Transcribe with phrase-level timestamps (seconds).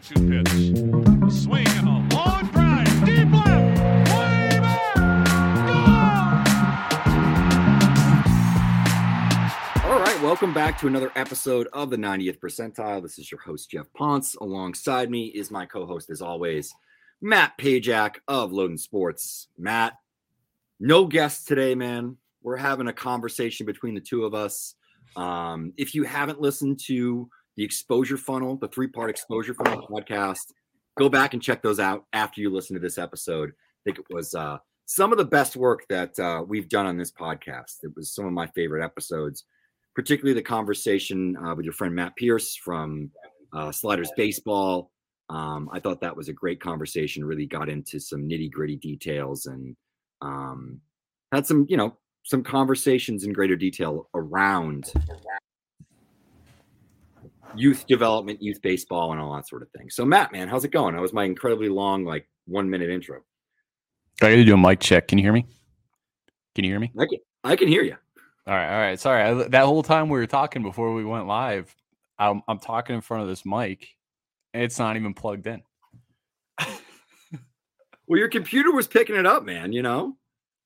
[0.00, 0.48] 2 2 pitch.
[1.32, 3.04] Swing and a long drive.
[3.04, 3.80] Deep left.
[4.14, 4.96] Way back.
[9.84, 13.02] All right, welcome back to another episode of the 90th percentile.
[13.02, 14.36] This is your host, Jeff Pontes.
[14.36, 16.72] Alongside me is my co host, as always,
[17.20, 19.48] Matt Pajak of Loden Sports.
[19.58, 19.94] Matt,
[20.78, 22.16] no guests today, man.
[22.42, 24.76] We're having a conversation between the two of us.
[25.16, 27.28] Um, if you haven't listened to
[27.58, 30.52] the exposure funnel, the three part exposure funnel podcast,
[30.98, 33.50] go back and check those out after you listen to this episode.
[33.50, 34.56] I think it was uh,
[34.86, 37.82] some of the best work that uh, we've done on this podcast.
[37.82, 39.44] It was some of my favorite episodes
[39.98, 43.10] particularly the conversation uh, with your friend Matt Pierce from
[43.52, 44.92] uh, Sliders Baseball.
[45.28, 47.24] Um, I thought that was a great conversation.
[47.24, 49.74] Really got into some nitty gritty details and
[50.22, 50.80] um,
[51.32, 54.92] had some, you know, some conversations in greater detail around
[57.54, 59.90] youth development, youth baseball, and all that sort of thing.
[59.90, 60.94] So, Matt, man, how's it going?
[60.94, 63.20] That was my incredibly long, like one minute intro.
[64.20, 65.08] I got to do a mic check.
[65.08, 65.46] Can you hear me?
[66.54, 66.92] Can you hear me?
[66.98, 67.96] I can, I can hear you.
[68.46, 68.98] All right, all right.
[68.98, 71.74] Sorry, I, that whole time we were talking before we went live,
[72.18, 73.88] I'm, I'm talking in front of this mic,
[74.54, 75.62] and it's not even plugged in.
[78.08, 79.72] Well, your computer was picking it up, man.
[79.72, 80.16] You know.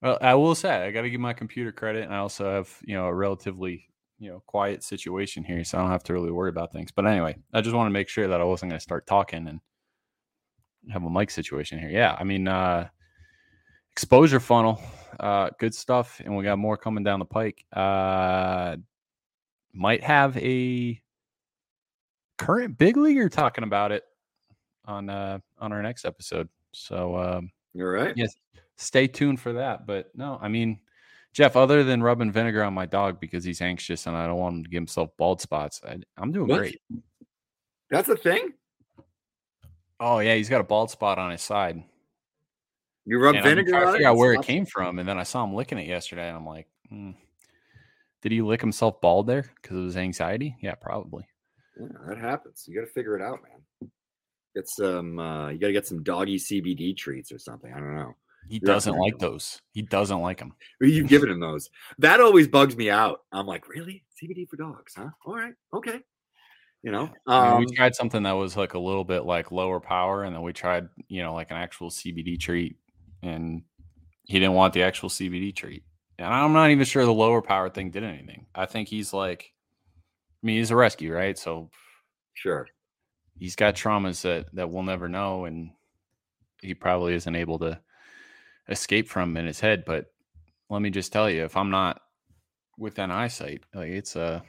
[0.01, 2.79] Well, I will say I got to give my computer credit, and I also have
[2.85, 3.89] you know a relatively
[4.23, 6.93] you know quiet situation here, so I don't have to really worry about things.
[6.93, 9.49] But anyway, I just want to make sure that I wasn't going to start talking
[9.49, 9.61] and
[10.93, 11.91] have a mic situation here.
[11.91, 12.89] Yeah, I mean, uh,
[13.91, 14.81] exposure funnel,
[15.19, 17.65] uh, good stuff, and we got more coming down the pike.
[17.73, 18.77] Uh,
[19.73, 21.01] might have a
[22.39, 24.05] current big leaguer talking about it
[24.85, 26.49] on uh on our next episode.
[26.73, 28.17] So um All right.
[28.17, 28.35] yes,
[28.77, 29.87] stay tuned for that.
[29.87, 30.81] But no, I mean,
[31.33, 34.57] Jeff, other than rubbing vinegar on my dog because he's anxious and I don't want
[34.57, 36.59] him to give himself bald spots, I, I'm doing What?
[36.59, 36.81] great.
[37.91, 38.53] That's a thing.
[39.99, 41.83] Oh yeah, he's got a bald spot on his side.
[43.05, 45.23] You rub And I'm vinegar trying figure out where it came from, and then I
[45.25, 47.11] saw him licking it yesterday, and I'm like, hmm,
[48.21, 50.57] did he lick himself bald there because of his anxiety?
[50.61, 51.27] Yeah, probably.
[51.79, 52.65] Yeah, that happens.
[52.67, 53.91] You got to figure it out, man.
[54.55, 55.19] Get some.
[55.19, 57.73] Uh, you got to get some doggy CBD treats or something.
[57.73, 58.15] I don't know.
[58.49, 59.61] He You're doesn't like those.
[59.73, 60.53] He doesn't like them.
[60.81, 61.71] Who you giving him those?
[61.99, 63.21] That always bugs me out.
[63.33, 64.05] I'm like, really?
[64.23, 65.11] CBD for dogs, huh?
[65.25, 66.01] All right, okay.
[66.83, 69.53] You know, I mean, um, we tried something that was like a little bit like
[69.53, 72.77] lower power, and then we tried, you know, like an actual CBD treat,
[73.23, 73.63] and
[74.25, 75.85] he didn't want the actual CBD treat.
[76.19, 78.47] And I'm not even sure the lower power thing did anything.
[78.55, 79.53] I think he's like,
[80.43, 81.39] I mean, he's a rescue, right?
[81.39, 81.71] So
[82.35, 82.67] sure.
[83.39, 85.71] he's got traumas that that we'll never know, and
[86.61, 87.81] he probably isn't able to
[88.69, 89.85] escape from in his head.
[89.85, 90.07] But
[90.71, 92.01] let me just tell you, if I'm not
[92.79, 94.43] within eyesight, like it's a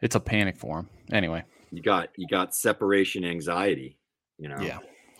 [0.00, 0.88] it's a panic for him.
[1.12, 3.98] Anyway, You got you got separation anxiety.
[4.38, 4.78] You know, yeah,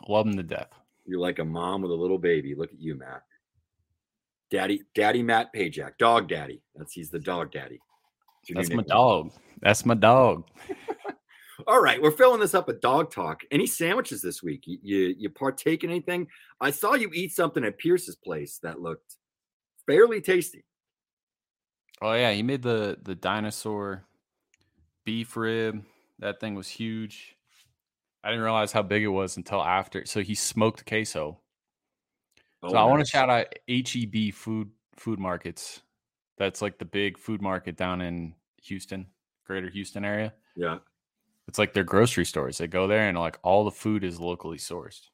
[0.09, 0.71] love him to death.
[1.07, 2.55] You're like a mom with a little baby.
[2.55, 3.23] Look at you, Matt.
[4.51, 6.63] Daddy, Daddy Matt Pajak, dog daddy.
[6.75, 7.79] That's he's the dog daddy.
[8.41, 9.33] That's your new That's my dog.
[9.61, 10.45] That's my dog.
[11.67, 13.43] All right, we're filling this up with dog talk.
[13.51, 14.63] Any sandwiches this week?
[14.67, 16.29] You, you you partake in anything?
[16.61, 19.17] I saw you eat something at Pierce's place that looked
[19.87, 20.65] fairly tasty.
[22.01, 24.05] Oh yeah, he made the the dinosaur
[25.05, 25.83] beef rib.
[26.21, 27.37] That thing was huge.
[28.23, 30.05] I didn't realize how big it was until after.
[30.05, 31.41] So he smoked queso.
[32.63, 35.83] Oh, so I want to shout out HEB Food Food Markets.
[36.37, 39.07] That's like the big food market down in Houston,
[39.45, 40.35] Greater Houston area.
[40.57, 40.79] Yeah,
[41.49, 42.59] It's like their grocery stores.
[42.59, 45.09] They go there and like all the food is locally sourced.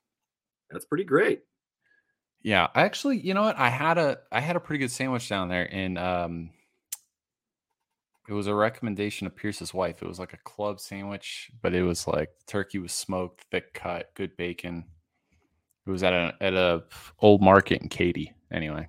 [0.71, 1.45] that's pretty great.
[2.43, 3.57] Yeah, I actually, you know what?
[3.57, 6.51] I had a I had a pretty good sandwich down there and um
[8.29, 10.03] It was a recommendation of Pierce's wife.
[10.03, 14.11] It was like a club sandwich, but it was like turkey was smoked, thick cut,
[14.15, 14.85] good bacon.
[15.87, 16.85] It was at a at a
[17.21, 18.35] old market in Katy.
[18.51, 18.89] Anyway,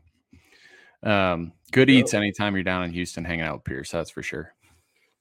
[1.03, 3.91] um, good eats anytime you're down in Houston hanging out with Pierce.
[3.91, 4.53] That's for sure.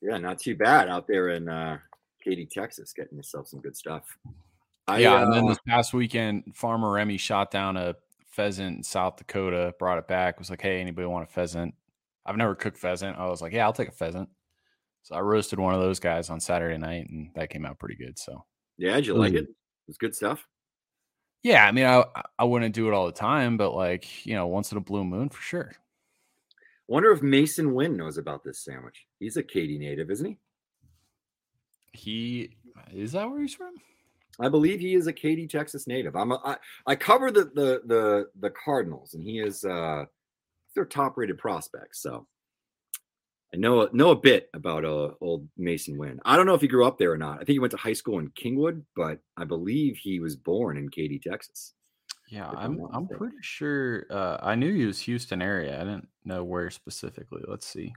[0.01, 1.79] Yeah, not too bad out there in uh,
[2.25, 4.17] Katy, Texas, getting yourself some good stuff.
[4.87, 7.95] I, yeah, and then uh, this past weekend, Farmer Remy shot down a
[8.31, 11.75] pheasant in South Dakota, brought it back, was like, "Hey, anybody want a pheasant?"
[12.27, 13.19] I've never cooked pheasant.
[13.19, 14.29] I was like, "Yeah, I'll take a pheasant."
[15.03, 17.97] So I roasted one of those guys on Saturday night, and that came out pretty
[17.97, 18.19] good.
[18.19, 18.45] So
[18.79, 19.45] yeah, did you like it?
[19.45, 19.49] It
[19.87, 20.47] was good stuff.
[21.43, 22.05] yeah, I mean, I
[22.39, 25.05] I wouldn't do it all the time, but like you know, once in a blue
[25.05, 25.73] moon for sure.
[26.89, 29.07] Wonder if Masyn Winn knows about this sandwich.
[29.19, 30.39] He's a Katy native, isn't he?
[31.95, 32.57] He
[32.93, 33.75] is that where he's from?
[34.41, 36.17] I believe he is a Katy, Texas native.
[36.17, 36.57] I'm a, I,
[36.87, 40.05] I cover the the the the Cardinals, and he is uh
[40.75, 41.97] their top rated prospect.
[41.97, 42.27] So
[43.55, 46.21] I know know a bit about uh, old Masyn Winn.
[46.25, 47.37] I don't know if he grew up there or not.
[47.37, 50.77] I think he went to high school in Kingwood, but I believe he was born
[50.77, 51.75] in Katy, Texas.
[52.29, 54.07] Yeah, I'm I'm pretty sure.
[54.11, 55.77] Uh, I knew he was Houston area.
[55.77, 57.43] I didn't know where specifically.
[57.47, 57.95] Let's see.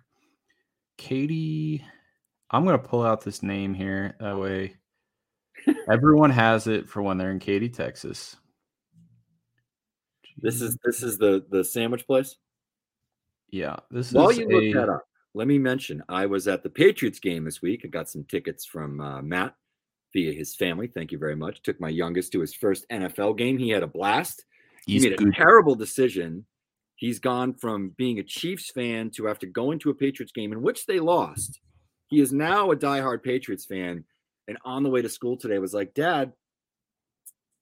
[1.00, 1.84] Katy,
[2.52, 4.16] I'm gonna pull out this name here.
[4.20, 4.76] That way,
[5.92, 8.36] everyone has it for when they're in Katy, Texas.
[10.38, 12.36] This is this is the the sandwich place.
[13.50, 13.78] yeah.
[13.92, 15.04] This While is you look a- that up,
[15.34, 17.82] let me mention I was at the Patriots game this week.
[17.84, 19.56] I got some tickets from uh, Matt
[20.14, 20.88] via his family.
[20.88, 21.62] Thank you very much.
[21.64, 23.58] Took my youngest to his first NFL game.
[23.58, 24.46] He had a blast.
[24.86, 25.30] He's he made good.
[25.30, 26.46] a terrible decision.
[26.96, 30.62] He's gone from being a Chiefs fan to after going to a Patriots game in
[30.62, 31.60] which they lost.
[32.08, 34.04] He is now a diehard Patriots fan.
[34.48, 36.32] And on the way to school today, was like, Dad,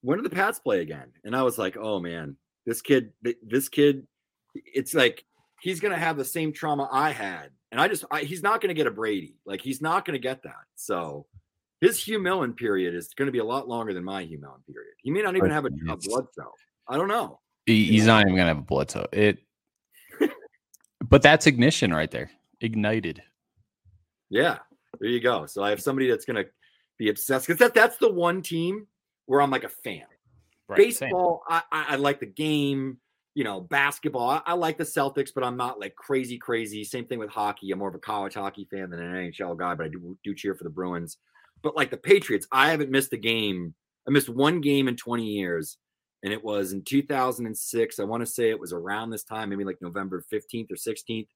[0.02, 1.08] when do the Pats play again?
[1.24, 3.12] And I was like, Oh man, this kid,
[3.42, 4.06] this kid,
[4.54, 5.24] it's like
[5.60, 7.50] he's gonna have the same trauma I had.
[7.72, 9.36] And I just I, he's not gonna get a Brady.
[9.44, 10.64] Like he's not gonna get that.
[10.76, 11.26] So
[11.80, 14.62] his Hugh Millen period is going to be a lot longer than my Hugh Millen
[14.66, 14.94] period.
[15.02, 16.52] He may not even have a, a Bledsoe.
[16.88, 17.40] I don't know.
[17.66, 19.06] He- he's not even gonna have a Bledsoe.
[19.12, 19.38] It,
[21.08, 22.30] but that's ignition right there.
[22.60, 23.22] Ignited.
[24.30, 24.58] Yeah,
[25.00, 25.46] there you go.
[25.46, 26.50] So I have somebody that's going to
[26.98, 28.86] be obsessed because that, that's the one team
[29.26, 30.04] where I'm like a fan.
[30.74, 32.98] Baseball, I, I, I like the game.
[33.34, 36.82] You know, basketball, I, I like the Celtics, but I'm not like crazy, crazy.
[36.84, 37.70] Same thing with hockey.
[37.70, 40.34] I'm more of a college hockey fan than an NHL guy, but I do, do
[40.34, 41.18] cheer for the Bruins.
[41.62, 43.74] But like the Patriots, I haven't missed a game.
[44.08, 45.76] I missed one game in 20 years,
[46.22, 47.98] and it was in 2006.
[47.98, 51.28] I want to say it was around this time, maybe like November 15th or 16th.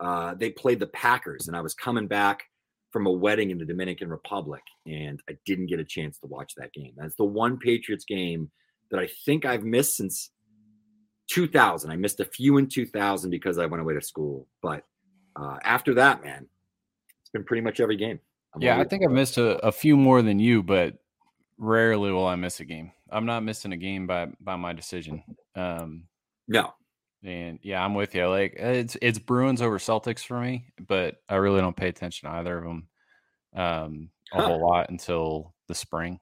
[0.00, 2.44] Uh, they played the Packers, and I was coming back
[2.90, 6.54] from a wedding in the Dominican Republic, and I didn't get a chance to watch
[6.56, 6.92] that game.
[6.96, 8.50] That's the one Patriots game
[8.90, 10.30] that I think I've missed since
[11.28, 11.90] 2000.
[11.90, 14.84] I missed a few in 2000 because I went away to school, but
[15.36, 16.46] uh, after that, man,
[17.20, 18.18] it's been pretty much every game.
[18.54, 20.94] I'm Yeah, I think I've missed a, a few more than you, but
[21.58, 22.92] rarely will I miss a game.
[23.10, 25.22] I'm not missing a game by by my decision.
[25.54, 26.04] Um,
[26.46, 26.72] no.
[27.24, 28.28] And yeah, I'm with you.
[28.28, 32.36] Like it's it's Bruins over Celtics for me, but I really don't pay attention to
[32.36, 32.88] either of them
[33.54, 34.42] um, a Huh.
[34.42, 36.20] whole lot until the spring.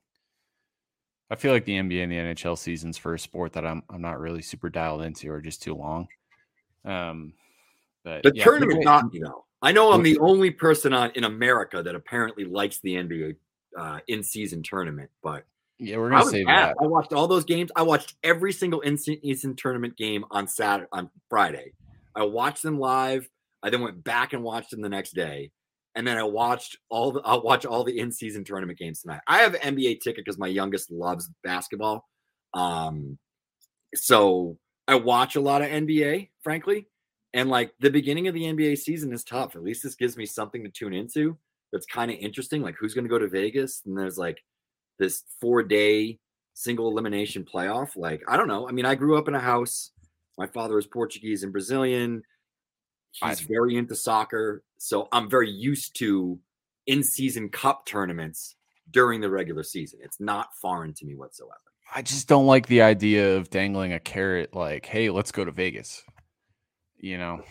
[1.30, 4.00] I feel like the NBA and the NHL seasons for a sport that I'm I'm
[4.02, 6.06] not really super dialed into or just too long.
[6.84, 7.32] Um,
[8.04, 9.44] but The yeah, tournament midway- got me though.
[9.62, 13.34] I know I'm the only person on in America that apparently likes the NBA
[13.76, 15.44] uh, in-season tournament, but
[15.78, 16.70] Yeah, we're gonna save mad.
[16.70, 16.76] that.
[16.80, 17.70] I watched all those games.
[17.76, 21.72] I watched every single in-season tournament game on Saturday on Friday.
[22.14, 23.28] I watched them live.
[23.62, 25.50] I then went back and watched them the next day,
[25.94, 27.20] and then I watched all the.
[27.24, 29.20] I'll watch all the in-season tournament games tonight.
[29.26, 32.08] I have an NBA ticket because my youngest loves basketball,
[32.54, 33.18] um,
[33.94, 34.56] so
[34.88, 36.86] I watch a lot of NBA, frankly.
[37.34, 39.56] And like the beginning of the NBA season is tough.
[39.56, 41.36] At least this gives me something to tune into
[41.72, 42.62] that's kind of interesting.
[42.62, 43.82] Like who's going to go to Vegas?
[43.84, 44.42] And there's like
[44.98, 46.18] this four day
[46.54, 47.96] single elimination playoff.
[47.96, 48.68] Like, I don't know.
[48.68, 49.92] I mean, I grew up in a house.
[50.38, 52.22] My father is Portuguese and Brazilian.
[53.12, 54.62] He's I- very into soccer.
[54.78, 56.38] So I'm very used to
[56.86, 58.56] in season cup tournaments
[58.90, 60.00] during the regular season.
[60.02, 61.60] It's not foreign to me whatsoever.
[61.94, 65.52] I just don't like the idea of dangling a carrot like, hey, let's go to
[65.52, 66.02] Vegas.
[66.98, 67.42] You know,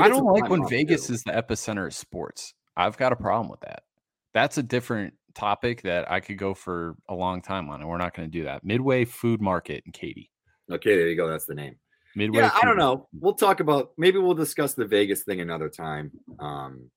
[0.00, 1.14] I don't like when Vegas too.
[1.14, 2.54] is the epicenter of sports.
[2.76, 3.84] I've got a problem with that.
[4.32, 7.98] That's a different topic that I could go for a long time on, and we're
[7.98, 8.64] not going to do that.
[8.64, 10.30] Midway Food Market in Katy.
[10.70, 11.28] Okay, there you go.
[11.28, 11.76] That's the name.
[12.16, 12.40] Midway.
[12.40, 13.08] yeah, I don't know.
[13.12, 16.10] We'll talk about maybe we'll discuss the Vegas thing another time.
[16.38, 16.90] Um,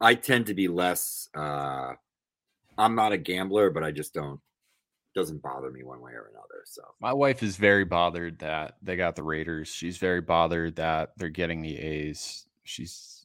[0.00, 1.28] I tend to be less.
[1.34, 1.92] Uh,
[2.76, 4.40] I'm not a gambler, but I just don't.
[5.14, 6.62] Doesn't bother me one way or another.
[6.66, 9.68] So My wife is very bothered that they got the Raiders.
[9.68, 12.46] She's very bothered that they're getting the A's.
[12.62, 13.17] She's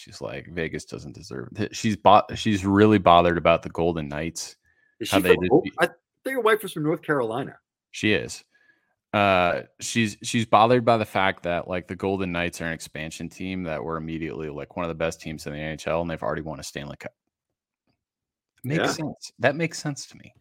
[0.00, 1.76] She's like Vegas doesn't deserve it.
[1.76, 2.36] She's bought.
[2.38, 4.56] She's really bothered about the Golden Knights.
[4.98, 7.58] Is How she they from, did oh, I think your wife was from North Carolina.
[7.90, 8.42] She is.
[9.12, 13.28] Uh, she's she's bothered by the fact that like the Golden Knights are an expansion
[13.28, 16.22] team that were immediately like one of the best teams in the NHL, and they've
[16.22, 17.12] already won a Stanley Cup.
[18.64, 18.92] Makes Yeah.
[18.92, 19.32] sense.
[19.38, 20.32] That makes sense to me.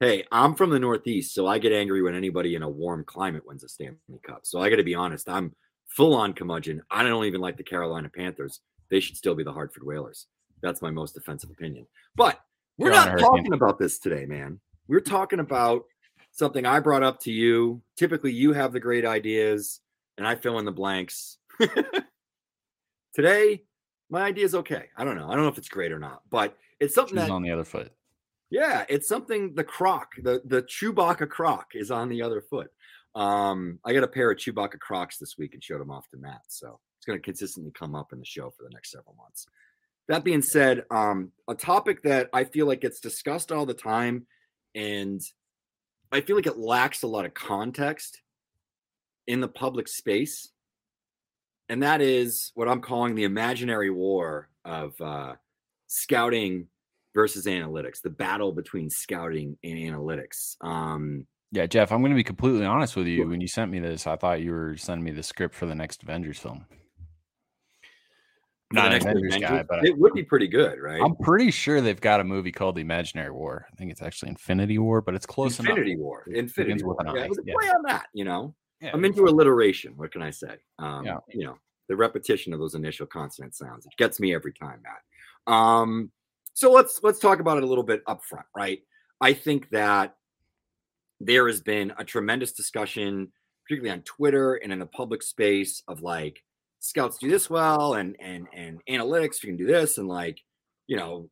[0.00, 3.46] Hey, I'm from the Northeast, so I get angry when anybody in a warm climate
[3.46, 4.40] wins a Stanley Cup.
[4.44, 5.54] So I got to be honest, I'm
[5.86, 6.82] full on curmudgeon.
[6.90, 8.60] I don't even like the Carolina Panthers.
[8.90, 10.26] They should still be the Hartford Whalers.
[10.62, 11.86] That's my most offensive opinion.
[12.16, 12.40] But
[12.76, 14.60] we're not talking about this today, man.
[14.88, 15.84] We're talking about
[16.32, 17.82] something I brought up to you.
[17.96, 19.80] Typically, you have the great ideas,
[20.18, 21.38] and I fill in the blanks.
[23.14, 23.62] today,
[24.10, 24.86] my idea is okay.
[24.96, 25.28] I don't know.
[25.28, 27.50] I don't know if it's great or not, but it's something She's that on the
[27.50, 27.92] other foot.
[28.50, 32.70] yeah, it's something the croc, the the Chewbacca croc is on the other foot.
[33.14, 36.16] Um, I got a pair of Chewbacca crocs this week and showed them off to
[36.16, 36.42] Matt.
[36.48, 39.46] So it's going to consistently come up in the show for the next several months.
[40.08, 44.26] That being said, um, a topic that I feel like gets discussed all the time,
[44.74, 45.18] and
[46.12, 48.20] I feel like it lacks a lot of context
[49.26, 50.50] in the public space,
[51.70, 55.36] and that is what I'm calling the imaginary war of uh,
[55.86, 56.66] scouting
[57.14, 60.56] versus analytics, the battle between scouting and analytics.
[60.60, 63.26] Um, Yeah, Jeff, I'm going to be completely honest with you.
[63.26, 65.74] When you sent me this, I thought you were sending me the script for the
[65.74, 66.66] next Avengers film.
[68.72, 71.00] Not an next Avengers guy, but it would be pretty good, right?
[71.02, 73.66] I'm pretty sure they've got a movie called The Imaginary War.
[73.72, 75.70] I think it's actually Infinity War, but it's close enough.
[75.70, 76.02] Infinity enough.
[76.02, 76.96] War, Infinity War.
[77.04, 77.54] Yeah, I, it was a yeah.
[77.58, 78.54] play on that, you know.
[78.80, 79.94] Yeah, I'm into alliteration.
[79.96, 80.54] What can I say?
[80.78, 81.18] Um, Yeah.
[81.28, 81.58] You know,
[81.88, 83.84] the repetition of those initial consonant sounds.
[83.86, 85.52] It gets me every time, Matt.
[85.52, 86.12] Um,
[86.54, 88.80] so let's let's talk about it a little bit up front, right?
[89.20, 90.14] I think that
[91.18, 93.32] there has been a tremendous discussion,
[93.64, 96.42] particularly on Twitter and in the public space, of like
[96.80, 100.40] scouts do this well and and and analytics you can do this and like
[100.86, 101.28] you know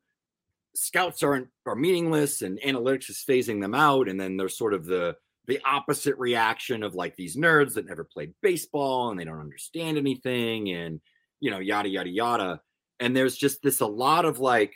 [0.74, 4.84] scouts aren't are meaningless and analytics is phasing them out and then there's sort of
[4.84, 5.16] the
[5.48, 9.96] the opposite reaction of like these nerds that never played baseball and they don't understand
[9.96, 11.00] anything and
[11.40, 12.60] you know yada yada yada.
[13.00, 14.74] And there's just this a lot of like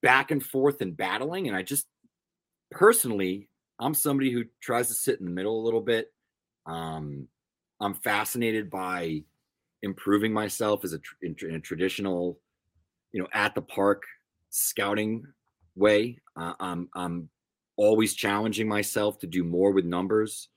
[0.00, 1.86] back and forth and battling and i just
[2.70, 6.12] personally i'm somebody who tries to sit in the middle a little bit.
[6.64, 7.28] Um
[7.80, 9.24] i'm fascinated by
[9.82, 12.38] improving myself as a in, in a traditional
[13.12, 14.02] you know at the park
[14.50, 15.24] scouting
[15.74, 16.18] way.
[16.36, 17.28] Uh, i'm i'm
[17.76, 20.48] always challenging myself to do more with numbers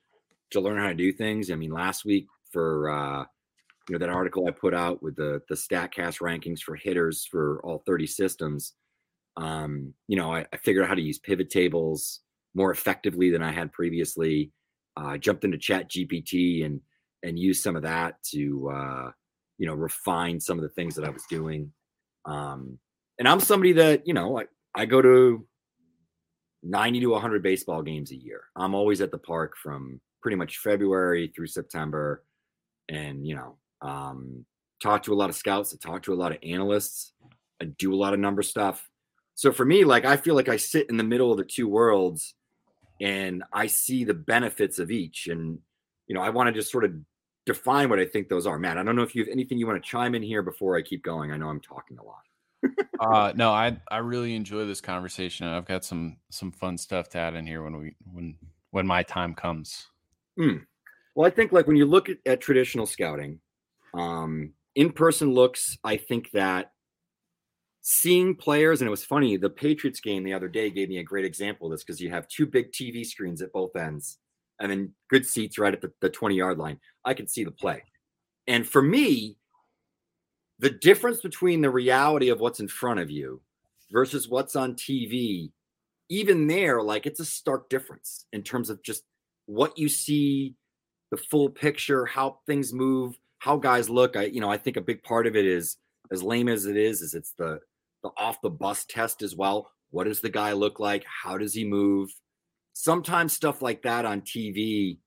[0.51, 1.49] to learn how to do things.
[1.49, 3.25] I mean last week for uh
[3.89, 7.61] you know that article i put out with the the statcast rankings for hitters for
[7.63, 8.73] all 30 systems
[9.37, 12.21] um you know i, I figured out how to use pivot tables
[12.53, 14.51] more effectively than i had previously.
[14.97, 16.79] Uh, i jumped into chat gpt and
[17.25, 19.11] and use some of that to uh
[19.57, 21.71] you know refine some of the things that i was doing.
[22.25, 22.77] Um
[23.19, 25.45] and i'm somebody that you know i, I go to
[26.63, 28.41] 90 to 100 baseball games a year.
[28.55, 32.23] I'm always at the park from pretty much february through september
[32.89, 34.45] and you know um
[34.81, 37.13] talk to a lot of scouts i talk to a lot of analysts
[37.61, 38.89] i do a lot of number stuff.
[39.35, 41.67] So for me like i feel like i sit in the middle of the two
[41.67, 42.35] worlds
[43.01, 45.59] and i see the benefits of each and
[46.07, 46.93] you know i want to just sort of
[47.45, 48.59] define what i think those are.
[48.59, 50.77] Matt i don't know if you have anything you want to chime in here before
[50.77, 51.31] i keep going.
[51.31, 52.21] I know i'm talking a lot.
[52.97, 57.17] Uh no i i really enjoy this conversation i've got some some fun stuff to
[57.17, 58.35] add in here when we when
[58.71, 59.87] when my time comes.
[61.15, 63.39] Well, I think like when you look at, at traditional scouting,
[63.93, 66.73] um, in-person looks, I think that
[67.79, 71.03] seeing players, and it was funny, the Patriots game the other day gave me a
[71.03, 74.17] great example of this because you have two big TV screens at both ends
[74.59, 76.79] and then good seats right at the, the 20 yard line.
[77.03, 77.83] I could see the play.
[78.47, 79.37] And for me,
[80.59, 83.41] the difference between the reality of what's in front of you
[83.91, 85.51] versus what's on TV,
[86.09, 89.03] even there, like it's a stark difference in terms of just
[89.47, 90.55] what you see,
[91.11, 94.15] the full picture, how things move, how guys look.
[94.15, 95.77] I, you know, I think a big part of it is
[96.11, 97.59] as lame as it is, is it's the
[98.03, 99.71] the off the bus test as well.
[99.89, 101.03] What does the guy look like?
[101.05, 102.11] How does he move?
[102.77, 104.97] Sometimes stuff like that on TV,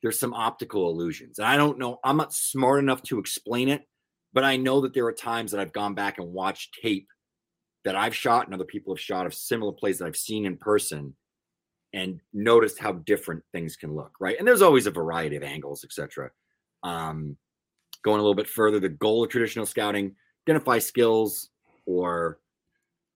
[0.00, 1.38] there's some optical illusions.
[1.38, 3.82] And I don't know, I'm not smart enough to explain it,
[4.32, 7.06] but I know that there are times that I've gone back and watched tape
[7.84, 10.56] that I've shot and other people have shot of similar plays that I've seen in
[10.56, 11.14] person
[11.92, 14.36] and noticed how different things can look, right?
[14.38, 16.30] And there's always a variety of angles, etc.
[16.82, 17.36] Um,
[18.02, 20.14] going a little bit further, the goal of traditional scouting:
[20.46, 21.50] identify skills
[21.84, 22.40] or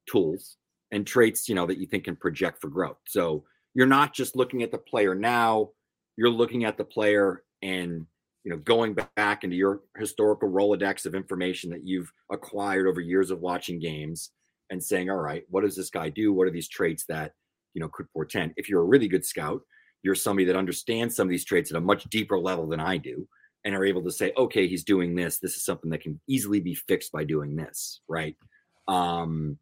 [0.07, 0.59] tools
[0.91, 2.99] and traits, you know, that you think can project for growth.
[3.07, 5.71] So you're not just looking at the player now;
[6.17, 8.07] you're looking at the player and
[8.45, 13.31] you know, going back into your historical Rolodex of information that you've acquired over years
[13.31, 14.31] of watching games
[14.71, 16.33] and saying, all right, what does this guy do?
[16.33, 17.35] What are these traits that,
[17.75, 18.53] you know, could portend?
[18.57, 19.63] If you're a really good scout,
[20.03, 22.97] you're somebody that understands some of these traits at a much deeper level than I
[22.97, 23.29] do
[23.65, 25.39] and are able to say, okay, he's doing this.
[25.39, 28.01] This is something that can easily be fixed by doing this.
[28.09, 28.37] Right.
[28.89, 29.57] Um,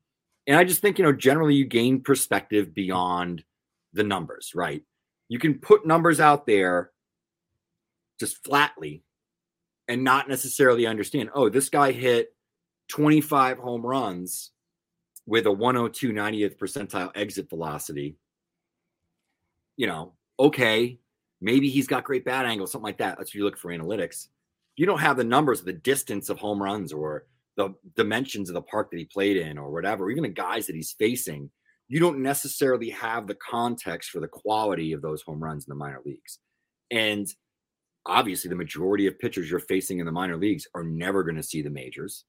[0.46, 3.44] and I just think, you know, generally you gain perspective beyond
[3.92, 4.82] the numbers, right?
[5.28, 6.90] You can put numbers out there
[8.18, 9.02] just flatly
[9.88, 12.34] and not necessarily understand, oh, this guy hit
[12.88, 14.50] 25 home runs
[15.26, 18.16] with a 102 90th percentile exit velocity.
[19.76, 20.98] You know, okay,
[21.40, 23.16] maybe he's got great bat angle, something like that.
[23.16, 24.28] That's what you look for analytics.
[24.76, 28.62] You don't have the numbers, the distance of home runs or the dimensions of the
[28.62, 31.50] park that he played in or whatever, or even the guys that he's facing.
[31.90, 35.74] You don't necessarily have the context for the quality of those home runs in the
[35.74, 36.38] minor leagues.
[36.90, 37.26] And
[38.06, 41.42] obviously the majority of pitchers you're facing in the minor leagues are never going to
[41.42, 42.24] see the majors.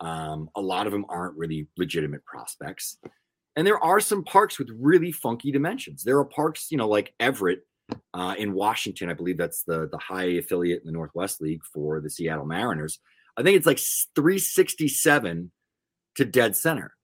[0.00, 2.96] Um, a lot of them aren't really legitimate prospects.
[3.54, 6.02] And there are some parks with really funky dimensions.
[6.02, 7.60] There are parks, you know, like Everett
[8.14, 9.10] uh, in Washington.
[9.10, 12.98] I believe that's the the high affiliate in the Northwest League for the Seattle Mariners.
[13.36, 13.78] I think it's like
[14.14, 15.50] 367
[16.16, 16.94] to dead center.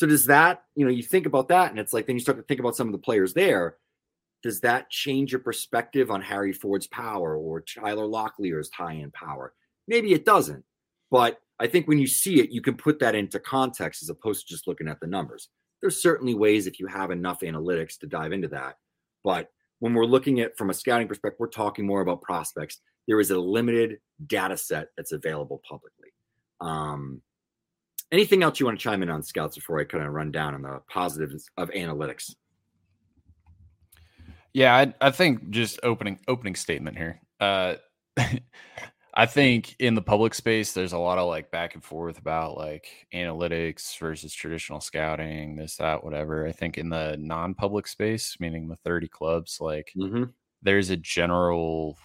[0.00, 2.38] So does that, you know, you think about that, and it's like then you start
[2.38, 3.76] to think about some of the players there
[4.42, 9.52] does that change your perspective on Harry Ford's power or Tyler Locklear's end power?
[9.86, 10.64] Maybe it doesn't,
[11.10, 14.46] but I think when you see it, you can put that into context as opposed
[14.46, 15.48] to just looking at the numbers.
[15.80, 18.78] There's certainly ways if you have enough analytics to dive into that,
[19.24, 22.80] but when we're looking at from a scouting perspective, we're talking more about prospects.
[23.08, 26.12] There is a limited data set that's available publicly.
[26.60, 27.22] Um,
[28.12, 30.54] anything else you want to chime in on scouts before I kind of run down
[30.54, 32.34] on the positives of analytics?
[34.52, 37.20] Yeah, I, I think just opening opening statement here.
[37.38, 37.74] Uh,
[39.14, 42.56] I think in the public space, there's a lot of like back and forth about
[42.56, 46.46] like analytics versus traditional scouting, this, that, whatever.
[46.46, 50.24] I think in the non public space, meaning the 30 clubs, like Mm-hmm.
[50.62, 51.98] there's a general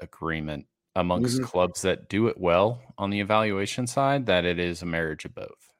[0.00, 1.44] agreement amongst Mhm.
[1.44, 5.34] clubs that do it well on the evaluation side that it is a marriage of
[5.34, 5.70] both.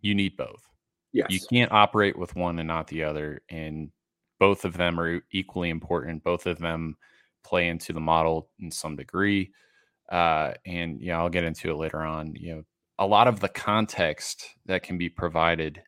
[0.00, 0.62] You need both.
[1.12, 1.26] Yes.
[1.30, 3.42] You can't operate with one and not the other.
[3.48, 3.90] And
[4.38, 6.22] both of them are equally important.
[6.22, 6.96] Both of them
[7.44, 9.52] play into the model in some degree.
[10.10, 12.34] Uh, and yeah, I'll get into it later on.
[12.34, 12.62] You know,
[12.98, 15.82] a lot of the context that can be provided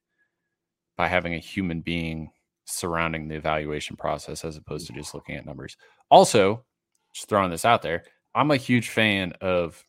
[0.96, 2.30] by having a human being
[2.66, 5.76] surrounding the evaluation process as opposed to just looking at numbers.
[6.10, 6.64] Also,
[7.14, 9.84] just throwing this out there, I'm a huge fan of,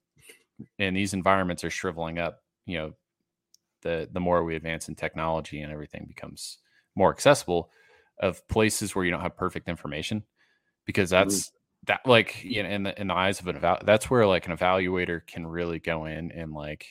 [0.79, 2.43] and these environments are shriveling up.
[2.65, 2.93] You know,
[3.81, 6.59] the the more we advance in technology and everything becomes
[6.95, 7.71] more accessible,
[8.19, 10.23] of places where you don't have perfect information,
[10.85, 11.51] because that's
[11.87, 14.47] that like you know in the in the eyes of an eval- that's where like
[14.47, 16.87] an evaluator can really go in and like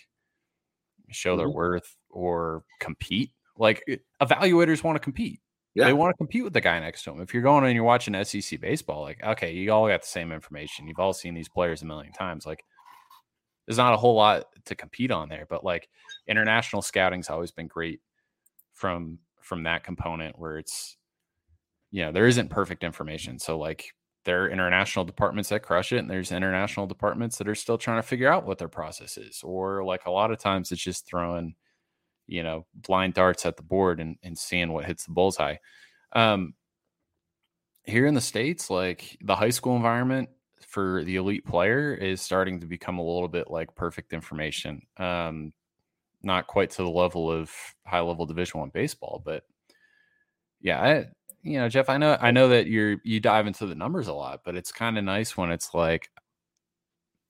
[1.10, 1.54] show their Mhm.
[1.54, 3.32] worth or compete.
[3.56, 3.84] Like
[4.22, 5.40] evaluators want to compete.
[5.74, 5.84] Yeah.
[5.84, 7.20] They want to compete with the guy next to him.
[7.20, 10.32] If you're going and you're watching SEC baseball, like, okay, you all got the same
[10.32, 10.88] information.
[10.88, 12.44] You've all seen these players a million times.
[12.44, 12.64] Like,
[13.66, 15.46] there's not a whole lot to compete on there.
[15.48, 15.88] But like,
[16.26, 18.00] international scouting's always been great
[18.72, 20.96] from from that component where it's,
[21.90, 23.38] you know, there isn't perfect information.
[23.38, 27.54] So like, there are international departments that crush it, and there's international departments that are
[27.54, 29.40] still trying to figure out what their process is.
[29.42, 31.54] Or like a lot of times, it's just throwing
[32.30, 35.56] you know blind darts at the board and, and seeing what hits the bullseye.
[36.12, 36.54] Um
[37.84, 40.28] here in the states like the high school environment
[40.60, 45.52] for the elite player is starting to become a little bit like perfect information um
[46.22, 47.50] not quite to the level of
[47.86, 49.44] high level division one baseball but
[50.60, 51.04] yeah i
[51.42, 54.12] you know jeff i know i know that you're you dive into the numbers a
[54.12, 56.10] lot but it's kind of nice when it's like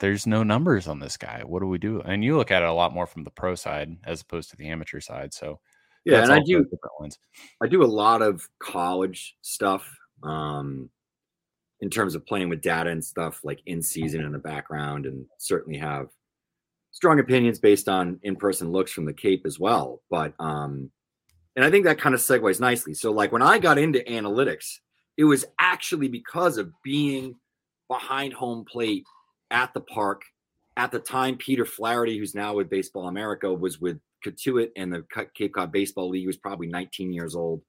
[0.01, 1.43] there's no numbers on this guy.
[1.45, 2.01] What do we do?
[2.01, 4.57] And you look at it a lot more from the pro side as opposed to
[4.57, 5.33] the amateur side.
[5.33, 5.61] So
[6.05, 6.67] Yeah, and I do.
[7.63, 9.87] I do a lot of college stuff
[10.23, 10.89] um,
[11.81, 15.27] in terms of playing with data and stuff like in season in the background, and
[15.39, 16.09] certainly have
[16.93, 20.01] strong opinions based on in person looks from the Cape as well.
[20.11, 20.91] But um,
[21.57, 22.95] and I think that kind of segues nicely.
[22.95, 24.79] So like when I got into analytics,
[25.19, 27.37] it was actually because of being
[27.89, 29.05] behind home plate
[29.51, 30.23] at the park.
[30.77, 35.05] At the time, Peter Flaherty, who's now with Baseball America, was with Cotuit and the
[35.13, 36.23] Ca- Cape Cod Baseball League.
[36.23, 37.63] He was probably 19 years old.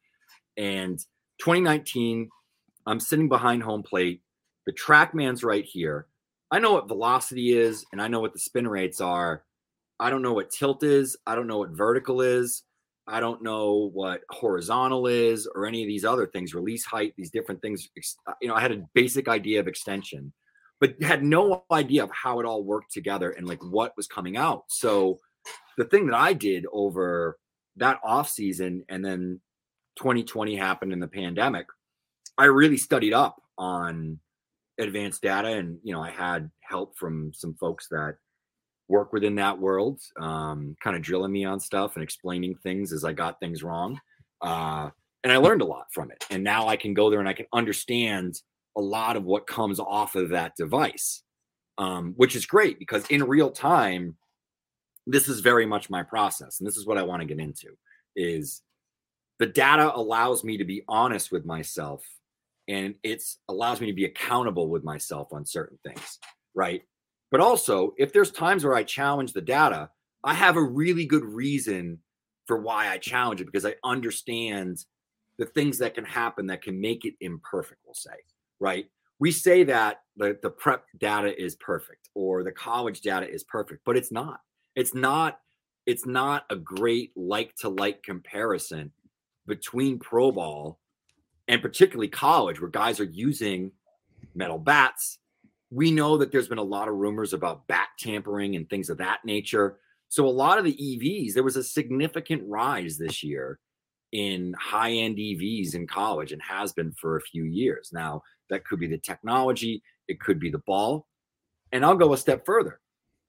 [0.57, 0.99] And
[1.39, 2.29] 2019,
[2.85, 4.21] I'm sitting behind home plate.
[4.65, 6.07] The TrackMan's right here.
[6.51, 9.43] I know what velocity is, and I know what the spin rates are.
[9.99, 11.17] I don't know what tilt is.
[11.25, 12.63] I don't know what vertical is.
[13.07, 17.31] I don't know what horizontal is or any of these other things, release height, these
[17.31, 17.89] different things.
[18.41, 20.33] You know, I had a basic idea of extension,
[20.81, 24.35] but had no idea of how it all worked together and like what was coming
[24.35, 24.63] out.
[24.67, 25.19] So
[25.77, 27.37] the thing that I did over
[27.77, 29.39] that off season and then
[29.97, 31.67] 2020 happened in the pandemic,
[32.37, 34.19] I really studied up on
[34.79, 38.15] advanced data and you know, I had help from some folks that
[38.89, 43.05] work within that world, um, kind of drilling me on stuff and explaining things as
[43.05, 43.99] I got things wrong.
[44.41, 44.89] Uh,
[45.23, 46.25] and I learned a lot from it.
[46.31, 48.41] And now I can go there and I can understand
[48.77, 51.23] a lot of what comes off of that device,
[51.77, 54.15] um, which is great because in real time,
[55.07, 56.59] this is very much my process.
[56.59, 57.69] And this is what I want to get into
[58.15, 58.61] is
[59.39, 62.03] the data allows me to be honest with myself
[62.67, 66.19] and it's allows me to be accountable with myself on certain things,
[66.53, 66.83] right?
[67.31, 69.89] But also, if there's times where I challenge the data,
[70.23, 71.99] I have a really good reason
[72.45, 74.85] for why I challenge it because I understand
[75.37, 78.11] the things that can happen that can make it imperfect, we'll say,
[78.61, 78.85] right?
[79.19, 83.81] We say that the, the prep data is perfect or the college data is perfect,
[83.85, 84.39] but it's not.
[84.75, 85.39] It's not,
[85.85, 88.91] it's not a great like to like comparison
[89.47, 90.79] between pro ball
[91.47, 93.71] and particularly college, where guys are using
[94.35, 95.17] metal bats.
[95.71, 98.97] We know that there's been a lot of rumors about bat tampering and things of
[98.99, 99.79] that nature.
[100.07, 103.59] So, a lot of the EVs, there was a significant rise this year
[104.11, 107.91] in high end EVs in college and has been for a few years.
[107.93, 111.07] Now, that could be the technology, it could be the ball.
[111.71, 112.79] And I'll go a step further.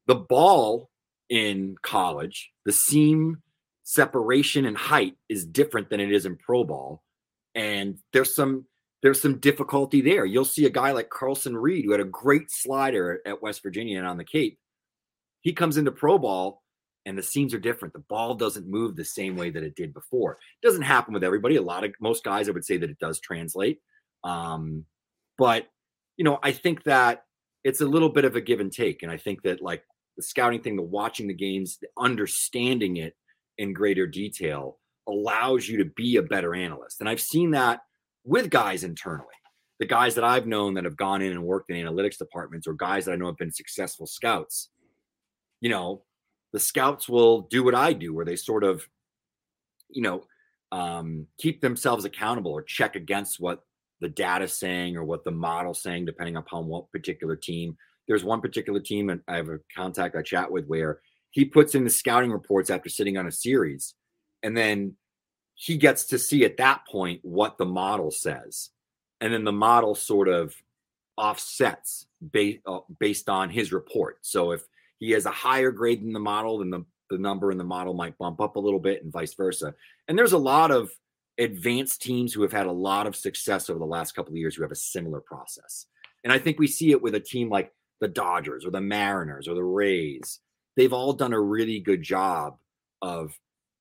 [0.06, 0.90] The ball
[1.28, 3.42] in college, the seam
[3.84, 7.02] separation and height is different than it is in pro ball
[7.54, 8.66] and there's some
[9.02, 10.24] there's some difficulty there.
[10.24, 13.98] You'll see a guy like Carlson Reed who had a great slider at West Virginia
[13.98, 14.58] and on the Cape.
[15.40, 16.62] He comes into pro ball
[17.06, 17.94] and the seams are different.
[17.94, 20.38] The ball doesn't move the same way that it did before.
[20.62, 21.56] It doesn't happen with everybody.
[21.56, 23.80] A lot of most guys, I would say that it does translate.
[24.24, 24.84] Um,
[25.38, 25.66] but
[26.16, 27.24] you know, I think that
[27.64, 29.02] it's a little bit of a give and take.
[29.02, 29.82] And I think that like
[30.16, 33.14] the scouting thing, the watching the games, the understanding it
[33.58, 37.00] in greater detail allows you to be a better analyst.
[37.00, 37.80] And I've seen that
[38.24, 39.26] with guys internally.
[39.80, 42.74] The guys that I've known that have gone in and worked in analytics departments or
[42.74, 44.70] guys that I know have been successful scouts.
[45.60, 46.02] You know,
[46.52, 48.86] the scouts will do what I do where they sort of
[49.92, 50.24] you know,
[50.72, 53.64] um, keep themselves accountable or check against what
[54.00, 57.76] the data's saying or what the model's saying, depending upon what particular team.
[58.08, 61.74] There's one particular team, and I have a contact I chat with where he puts
[61.74, 63.94] in the scouting reports after sitting on a series
[64.42, 64.96] and then
[65.54, 68.70] he gets to see at that point what the model says
[69.20, 70.54] and then the model sort of
[71.16, 74.62] offsets based, uh, based on his report so if
[75.04, 77.94] he has a higher grade than the model then the, the number in the model
[77.94, 79.74] might bump up a little bit and vice versa.
[80.08, 80.90] And there's a lot of
[81.38, 84.54] advanced teams who have had a lot of success over the last couple of years
[84.54, 85.86] who have a similar process.
[86.24, 89.48] And i think we see it with a team like the dodgers or the mariners
[89.48, 90.40] or the rays.
[90.76, 92.56] They've all done a really good job
[93.00, 93.32] of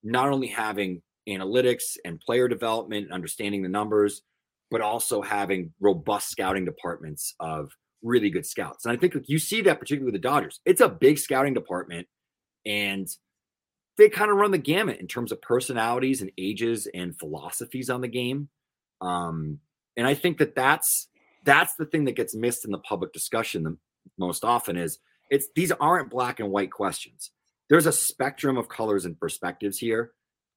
[0.04, 4.22] not only having analytics and player development and understanding the numbers,
[4.70, 8.86] but also having robust scouting departments of really good scouts.
[8.86, 10.60] And I think you see that particularly with the Dodgers.
[10.66, 12.08] It's a big scouting department
[12.66, 13.08] and
[13.98, 18.02] they kind of run the gamut in terms of personalities and ages and philosophies on
[18.02, 18.50] the game.
[19.02, 19.60] Um,
[19.98, 21.08] and I think that that's
[21.44, 23.78] that's the thing that gets missed in the public discussion the
[24.18, 27.32] most often is it's these aren't black and white questions
[27.72, 30.12] there's a spectrum of colors and perspectives here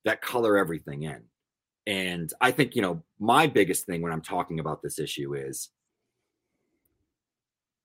[0.05, 1.23] that color everything in.
[1.87, 5.71] And I think, you know, my biggest thing when I'm talking about this issue is,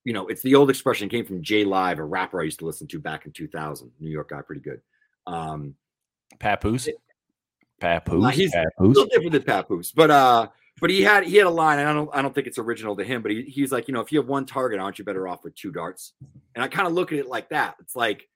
[0.04, 2.66] you know, it's the old expression came from J Live, a rapper I used to
[2.66, 4.82] listen to back in 2000, New York guy, pretty good.
[5.28, 5.76] Um,
[6.40, 6.88] Papoose.
[6.88, 6.96] It-
[7.80, 8.26] Papoose.
[8.26, 10.48] Uh, he's a little different than Papoose, but uh,
[10.82, 12.96] but he had he had a line, and I don't I don't think it's original
[12.98, 15.06] to him, but he, he's like, you know, if you have one target, aren't you
[15.06, 16.14] better off with two darts?
[16.56, 17.76] And I kind of look at it like that.
[17.80, 18.28] It's like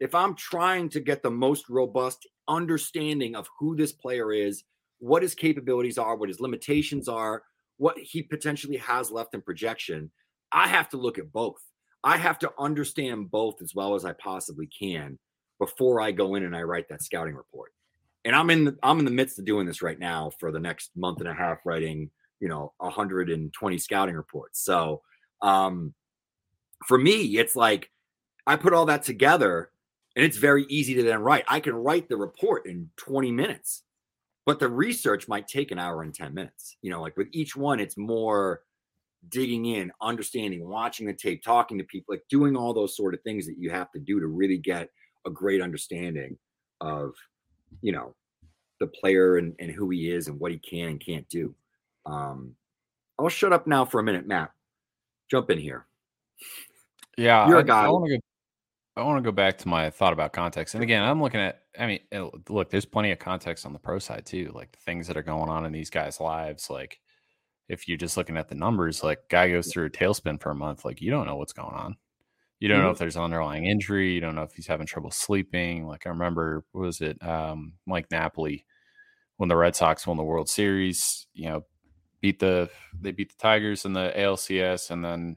[0.00, 4.64] if I'm trying to get the most robust understanding of who this player is,
[4.98, 7.42] what his capabilities are, what his limitations are,
[7.78, 10.10] what he potentially has left in projection,
[10.54, 11.60] I have to look at both.
[12.04, 15.18] I have to understand both as well as I possibly can
[15.58, 17.72] before I go in and I write that scouting report.
[18.24, 20.60] And I'm in the, I'm in the midst of doing this right now for the
[20.60, 24.60] next month and a half, writing you know 120 scouting reports.
[24.60, 25.02] So
[25.42, 25.94] um,
[26.86, 27.90] for me, it's like
[28.46, 29.70] I put all that together
[30.14, 31.44] and it's very easy to then write.
[31.48, 33.82] I can write the report in 20 minutes,
[34.46, 36.76] but the research might take an hour and 10 minutes.
[36.82, 38.62] You know, like with each one, it's more
[39.28, 43.22] digging in, understanding, watching the tape, talking to people, like doing all those sort of
[43.22, 44.90] things that you have to do to really get
[45.26, 46.36] a great understanding
[46.80, 47.14] of,
[47.80, 48.14] you know,
[48.80, 51.54] the player and, and who he is and what he can and can't do.
[52.06, 52.54] Um,
[53.18, 54.50] I'll shut up now for a minute, Matt.
[55.30, 55.86] Jump in here.
[57.16, 58.20] Yeah, You're a I, guy- I want to go.
[58.96, 60.74] I want to go back to my thought about context.
[60.74, 61.62] And again, I'm looking at.
[61.76, 62.00] I mean,
[62.48, 65.22] look, there's plenty of context on the pro side too, like the things that are
[65.22, 66.70] going on in these guys' lives.
[66.70, 67.00] Like,
[67.68, 70.54] if you're just looking at the numbers, like guy goes through a tailspin for a
[70.54, 71.96] month, like you don't know what's going on.
[72.60, 72.92] You don't know Mhm.
[72.92, 74.12] if there's an underlying injury.
[74.12, 75.86] You don't know if he's having trouble sleeping.
[75.86, 78.64] Like I remember, what was it um, Mike Napoli
[79.36, 81.26] when the Red Sox won the World Series?
[81.34, 81.66] You know,
[82.20, 85.36] beat the they beat the Tigers in the ALCS, and then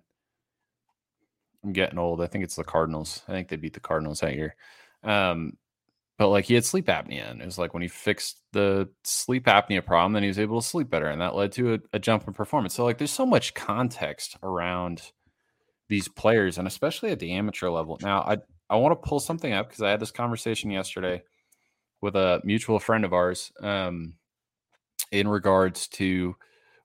[1.63, 2.21] I'm getting old.
[2.21, 3.23] I think it's the Cardinals.
[3.27, 4.55] I think they beat the Cardinals that year.
[5.03, 5.57] Um,
[6.17, 9.45] but like he had sleep apnea, and it was like when he fixed the sleep
[9.45, 11.99] apnea problem, then he was able to sleep better, and that led to a, a
[11.99, 12.73] jump in performance.
[12.73, 15.11] So like, there's so much context around
[15.89, 17.97] these players, and especially at the amateur level.
[18.01, 18.37] Now, I
[18.69, 21.23] I want to pull something up because I had this conversation yesterday
[22.01, 24.13] with a mutual friend of ours um,
[25.11, 26.35] in regards to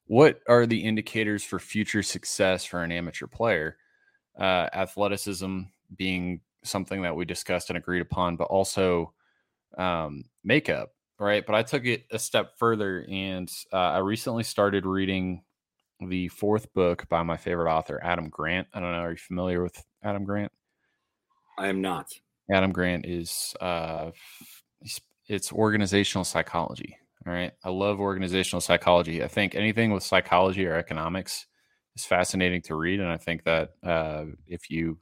[0.07, 3.77] what are the indicators for future success for an amateur player
[4.38, 5.62] uh, athleticism
[5.97, 9.12] being something that we discussed and agreed upon, but also
[9.79, 11.45] um, makeup, right?
[11.45, 15.43] But I took it a step further, and uh, I recently started reading
[16.01, 18.67] the fourth book by my favorite author, Adam Grant.
[18.75, 20.53] I don't know, are you familiar with Adam Grant?
[21.59, 22.11] I am not.
[22.51, 24.11] Adam Grant is uh,
[25.29, 26.97] it's organizational psychology.
[27.27, 29.23] All right, I love organizational psychology.
[29.23, 31.47] I think anything with psychology or economics
[31.95, 34.99] is fascinating to read, and I think that uh, if you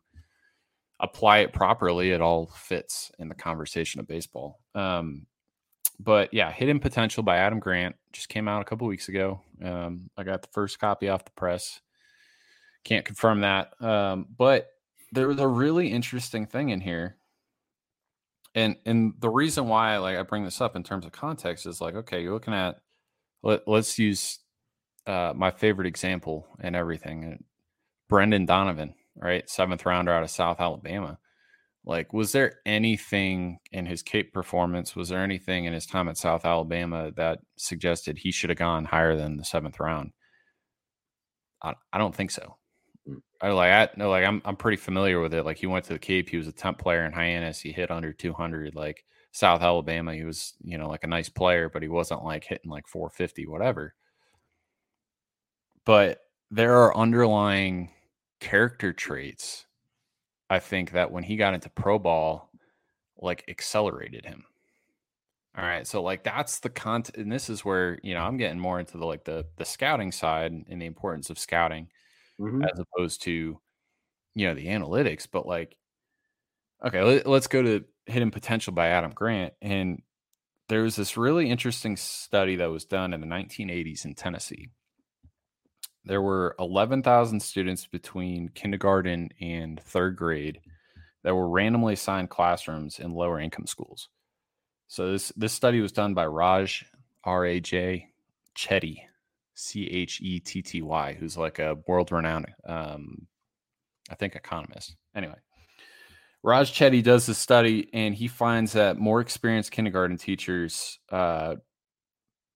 [1.01, 4.61] apply it properly, it all fits in the conversation of baseball.
[4.75, 5.27] Um,
[5.99, 9.41] but yeah, Hidden Potential by Adam Grant just came out a couple weeks ago.
[9.63, 11.81] Um, I got the first copy off the press.
[12.85, 14.69] Can't confirm that, um, but
[15.13, 17.17] there was a really interesting thing in here
[18.55, 21.81] and and the reason why like I bring this up in terms of context is
[21.81, 22.81] like okay, you're looking at
[23.43, 24.41] let, let's use
[25.07, 27.37] uh, my favorite example and everything, uh,
[28.09, 31.19] Brendan Donovan, right, seventh rounder out of South Alabama.
[31.85, 34.95] Like, was there anything in his Cape performance?
[34.95, 38.85] Was there anything in his time at South Alabama that suggested he should have gone
[38.85, 40.13] higher than the seventh round?
[41.63, 42.57] I, I don't think so.
[43.09, 43.23] Mm.
[43.41, 45.45] I like I no like I'm I'm pretty familiar with it.
[45.45, 47.91] Like he went to the Cape, he was a temp player in Hyannis, he hit
[47.91, 48.75] under 200.
[48.75, 52.45] Like South Alabama, he was you know like a nice player, but he wasn't like
[52.45, 53.95] hitting like 450, whatever.
[55.87, 56.21] But
[56.51, 57.91] there are underlying
[58.41, 59.67] character traits.
[60.51, 62.51] I think that when he got into pro ball,
[63.19, 64.47] like accelerated him.
[65.57, 68.59] All right, so like that's the content, and this is where you know I'm getting
[68.61, 71.91] more into the like the the scouting side and the importance of scouting
[72.41, 72.71] Mhm.
[72.73, 73.61] as opposed to
[74.35, 75.77] you know the analytics but like
[76.85, 80.03] okay let, us go to hidden potential by adam grant and
[80.69, 84.71] there was this really interesting study that was done in the 1980s in tennessee
[86.05, 90.61] there were 11000 students between kindergarten and third grade
[91.23, 94.09] that were randomly assigned classrooms in lower income schools
[94.89, 96.85] so this this study was done by raj
[97.25, 98.07] r-a-j
[98.57, 98.97] chetty
[99.61, 103.27] C H E T T Y, who's like a world renowned, um,
[104.11, 104.97] I think, economist.
[105.15, 105.37] Anyway,
[106.43, 111.57] Raj Chetty does this study and he finds that more experienced kindergarten teachers, uh,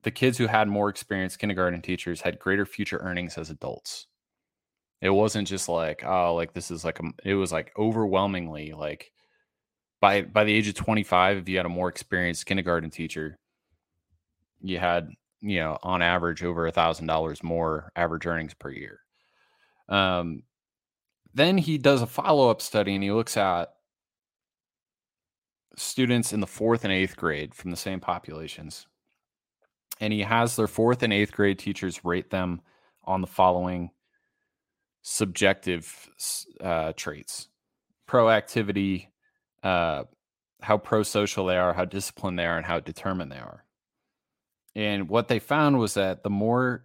[0.05, 4.07] the kids who had more experienced kindergarten teachers had greater future earnings as adults.
[5.01, 9.13] It wasn't just like, oh, like this is like, a, it was like overwhelmingly like
[10.01, 13.39] by by the age of 25, if you had a more experienced kindergarten teacher,
[14.61, 15.11] you had
[15.45, 19.01] you know, on average over a thousand dollars more average earnings per year.
[19.91, 20.43] Um,
[21.35, 23.75] then he does a follow up study and he looks at
[25.77, 28.87] students in the fourth and eighth grade from the same populations.
[30.01, 32.61] And he has their fourth and eighth grade teachers rate them
[33.05, 33.91] on the following
[35.03, 36.09] subjective
[36.61, 37.49] uh, traits
[38.09, 39.09] proactivity,
[39.63, 40.05] uh,
[40.61, 43.65] how pro social they are, how disciplined they are, and how determined they are.
[44.75, 46.85] And what they found was that the more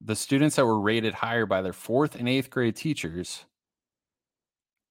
[0.00, 3.44] the students that were rated higher by their fourth and eighth grade teachers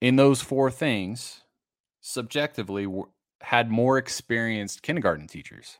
[0.01, 1.43] in those four things
[1.99, 2.87] subjectively
[3.41, 5.79] had more experienced kindergarten teachers.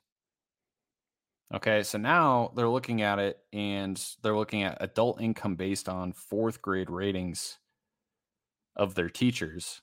[1.53, 6.13] Okay, so now they're looking at it and they're looking at adult income based on
[6.13, 7.57] fourth grade ratings
[8.75, 9.81] of their teachers.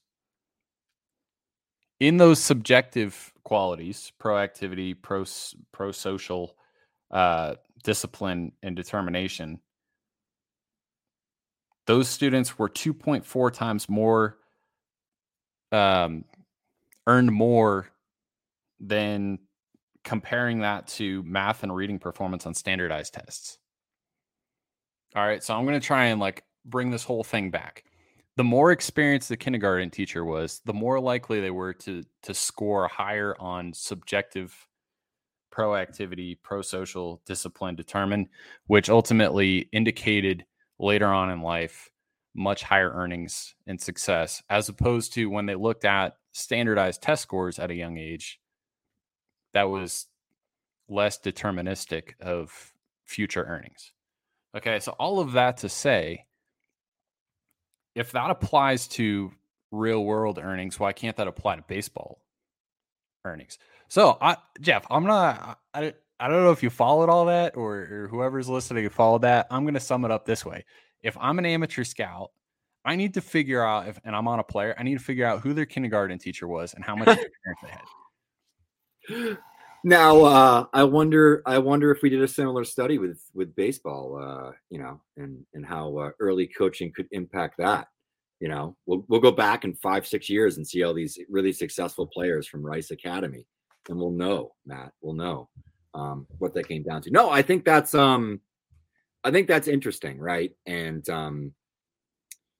[1.98, 5.24] In those subjective qualities, proactivity, pro
[5.72, 6.56] pro social,
[7.10, 9.60] uh, discipline, and determination,
[11.86, 14.36] those students were 2.4 times more
[15.72, 16.24] um,
[17.06, 17.88] earned more
[18.78, 19.38] than
[20.06, 23.58] comparing that to math and reading performance on standardized tests.
[25.16, 27.82] All right, so I'm going to try and like bring this whole thing back.
[28.36, 32.86] The more experienced the kindergarten teacher was, the more likely they were to to score
[32.86, 34.54] higher on subjective
[35.52, 38.28] proactivity, pro-social discipline determined,
[38.68, 40.44] which ultimately indicated
[40.78, 41.90] later on in life
[42.34, 47.58] much higher earnings and success as opposed to when they looked at standardized test scores
[47.58, 48.38] at a young age
[49.56, 50.06] that was
[50.86, 52.74] less deterministic of
[53.06, 53.92] future earnings.
[54.54, 56.26] Okay, so all of that to say,
[57.94, 59.32] if that applies to
[59.70, 62.20] real world earnings, why can't that apply to baseball
[63.24, 63.58] earnings?
[63.88, 67.76] So, I, Jeff, I'm not, I, I don't know if you followed all that or,
[67.76, 69.46] or whoever's listening followed that.
[69.50, 70.66] I'm going to sum it up this way.
[71.02, 72.30] If I'm an amateur scout,
[72.84, 75.24] I need to figure out if, and I'm on a player, I need to figure
[75.24, 77.80] out who their kindergarten teacher was and how much experience they had.
[79.84, 81.42] Now, uh, I wonder.
[81.46, 84.18] I wonder if we did a similar study with with baseball.
[84.20, 87.86] Uh, you know, and and how uh, early coaching could impact that.
[88.40, 91.52] You know, we'll we'll go back in five six years and see all these really
[91.52, 93.46] successful players from Rice Academy,
[93.88, 94.92] and we'll know, Matt.
[95.02, 95.48] We'll know
[95.94, 97.10] um, what that came down to.
[97.12, 98.40] No, I think that's um,
[99.22, 100.52] I think that's interesting, right?
[100.66, 101.52] And um,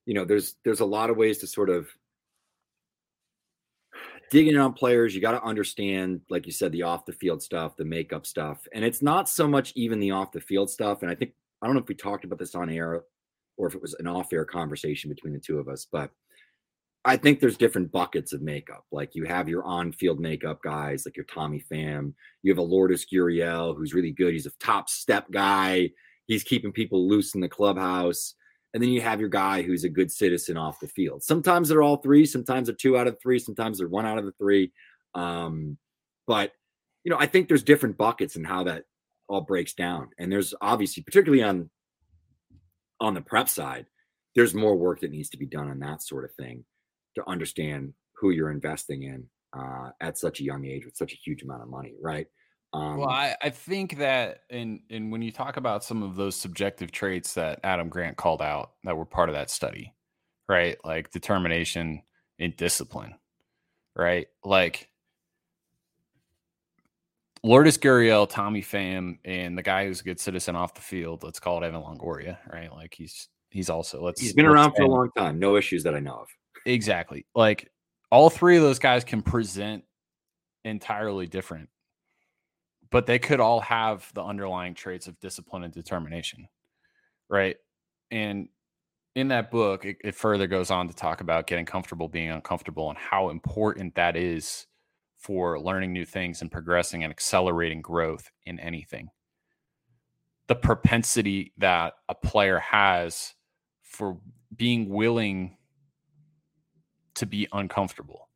[0.05, 1.89] you know, there's there's a lot of ways to sort of
[4.31, 7.77] digging on players, you got to understand, like you said, the off the field stuff,
[7.77, 8.67] the makeup stuff.
[8.73, 11.03] And it's not so much even the off the field stuff.
[11.03, 13.03] And I think, I don't know if we talked about this on air
[13.57, 16.11] or if it was an off air conversation between the two of us, but
[17.05, 18.85] I think there's different buckets of makeup.
[18.91, 22.13] Like you have your on field makeup guys, like your Tommy Pham.
[22.43, 24.33] You have a Lourdes Gurriel, who's really good.
[24.33, 25.91] He's a top step guy.
[26.27, 28.35] He's keeping people loose in the clubhouse.
[28.77, 31.23] And then you have your guy who's a good citizen off the field.
[31.23, 34.27] Sometimes they're all three, sometimes they're two out of three, sometimes they're one out of
[34.27, 34.71] the three.
[35.15, 35.79] Um,
[36.27, 36.53] but
[37.03, 38.85] you know, I think there's different buckets and how that
[39.31, 40.11] all breaks down.
[40.19, 41.71] And there's obviously, particularly on
[43.01, 43.87] on the prep side,
[44.35, 46.67] there's more work that needs to be done on that sort of thing
[47.15, 49.25] to understand who you're investing in
[49.59, 52.27] uh, at such a young age with such a huge amount of money, right?
[52.77, 56.37] Um, well, I, I think that in in when you talk about some of those
[56.37, 59.95] subjective traits that Adam Grant called out that were part of that study,
[60.49, 60.77] right?
[60.85, 62.03] Like determination
[62.39, 63.15] and discipline,
[63.95, 64.27] right?
[64.45, 64.91] Like
[67.43, 71.41] Lourdes Gurriel, Tommy Pham, and the guy who's a good citizen off the field, let's
[71.41, 72.71] call it Evan Longoria, right?
[72.73, 75.95] Like he's he's also let's he's been around for a long time, no issues that
[75.95, 76.29] I know of.
[76.67, 77.25] Exactly.
[77.35, 77.71] Like
[78.11, 79.85] all three of those guys can present
[80.65, 81.69] entirely different
[82.91, 86.49] but they could all have the underlying traits of discipline and determination
[87.29, 87.57] right?
[88.11, 88.49] And
[89.15, 92.89] in that book it, it, further goes on to talk about getting comfortable being uncomfortable
[92.91, 94.67] and how important that is
[95.17, 99.09] for learning new things and progressing and accelerating growth in anything.
[100.47, 103.35] The propensity that a player has
[103.83, 104.19] for
[104.55, 105.57] being willing
[107.15, 108.29] to be uncomfortable.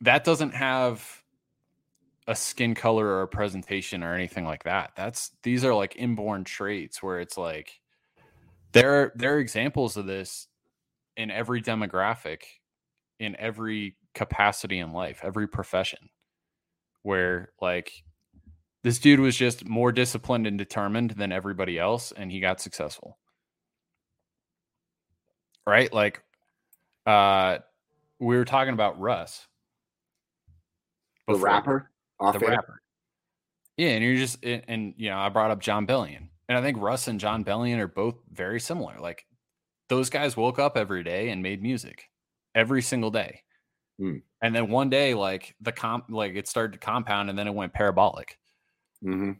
[0.00, 1.23] That doesn't have
[2.26, 4.92] a skin color or a presentation or anything like that.
[4.96, 7.80] That's these are like inborn traits where it's like
[8.72, 10.48] there are there are examples of this
[11.16, 12.42] in every demographic,
[13.20, 16.10] in every capacity in life, every profession,
[17.02, 17.92] where like
[18.82, 23.18] this dude was just more disciplined and determined than everybody else, and he got successful.
[25.66, 25.92] Right?
[25.92, 26.22] Like
[27.06, 27.58] uh
[28.18, 29.46] we were talking about Russ.
[31.28, 31.90] The rapper?
[32.20, 32.50] Off the air.
[32.52, 32.80] rapper.
[33.76, 36.62] Yeah, and you're just and, and, you know I brought up Jon Bellion, and I
[36.62, 38.98] think Russ and Jon Bellion are both very similar.
[39.00, 39.26] Like
[39.88, 42.10] those guys woke up every day and made music
[42.54, 43.42] every single day,
[43.98, 44.18] hmm.
[44.40, 47.54] and then one day like the comp like it started to compound, and then it
[47.54, 48.38] went parabolic.
[49.04, 49.32] Mm-hmm.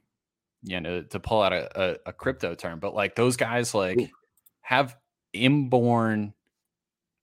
[0.66, 4.00] You know, to pull out a, a, a crypto term, but like those guys like
[4.00, 4.08] Ooh.
[4.62, 4.96] have
[5.32, 6.32] inborn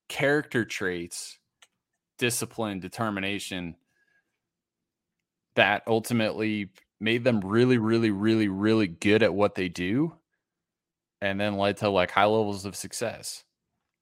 [0.08, 1.40] character traits,
[2.20, 3.76] discipline, determination
[5.56, 10.14] that ultimately made them really, really, really, really good at what they do
[11.22, 13.44] and then led to like high levels of success.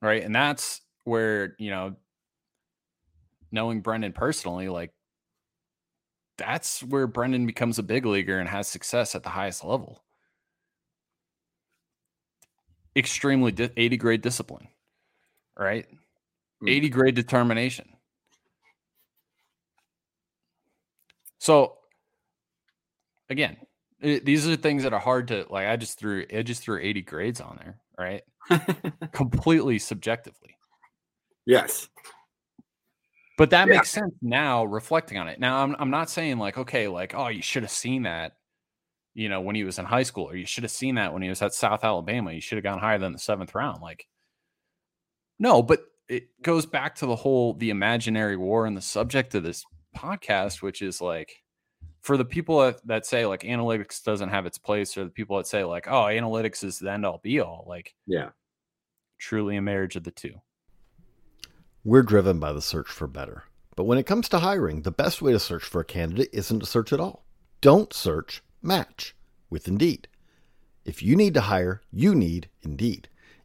[0.02, 0.24] Right.
[0.24, 1.95] And that's where, you know,
[3.52, 4.91] knowing Brendan personally, like
[6.38, 10.04] that's where Brendan becomes a big leaguer and has success at the highest level.
[12.95, 14.68] Extremely di- 80 grade discipline,
[15.58, 15.86] right?
[16.64, 16.70] Mm.
[16.70, 17.89] 80 grade determination.
[21.40, 21.78] So
[23.30, 23.58] again,
[24.02, 25.68] it, these are things that are hard to like.
[25.68, 28.24] I just threw I just threw 80 grades on there, right?
[29.12, 30.56] Completely subjectively.
[31.46, 31.90] Yes.
[33.38, 33.76] But that Yeah.
[33.76, 35.40] makes sense now reflecting on it.
[35.40, 38.34] Now I'm I'm not saying like, okay, like, oh, you should have seen that,
[39.14, 41.22] you know, when he was in high school, or you should have seen that when
[41.22, 42.32] he was at South Alabama.
[42.32, 43.82] You should have gone higher than the seventh round.
[43.82, 44.06] Like,
[45.40, 49.44] no, but it goes back to the whole the imaginary war and the subject of
[49.44, 49.64] this
[49.98, 51.44] podcast, which is like
[52.02, 55.38] for the people that, that say like analytics doesn't have its place, or the people
[55.38, 58.30] that say like, oh, analytics is the end all be all, like Yeah.
[59.18, 60.36] truly a marriage of the two.
[61.84, 63.44] We're driven by the search for better.
[63.76, 66.60] But when it comes to hiring, the best way to search for a candidate isn't
[66.60, 67.26] to search at all.
[67.62, 69.16] Don't search, match
[69.50, 70.08] with Indeed.
[70.86, 73.08] If you need to hire, you need Indeed.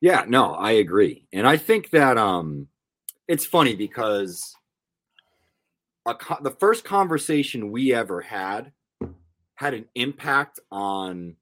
[0.00, 1.26] Yeah, no, I agree.
[1.32, 2.68] And I think that um
[3.26, 4.54] it's funny because
[6.06, 8.72] co- the first conversation we ever had
[9.56, 11.34] had an impact on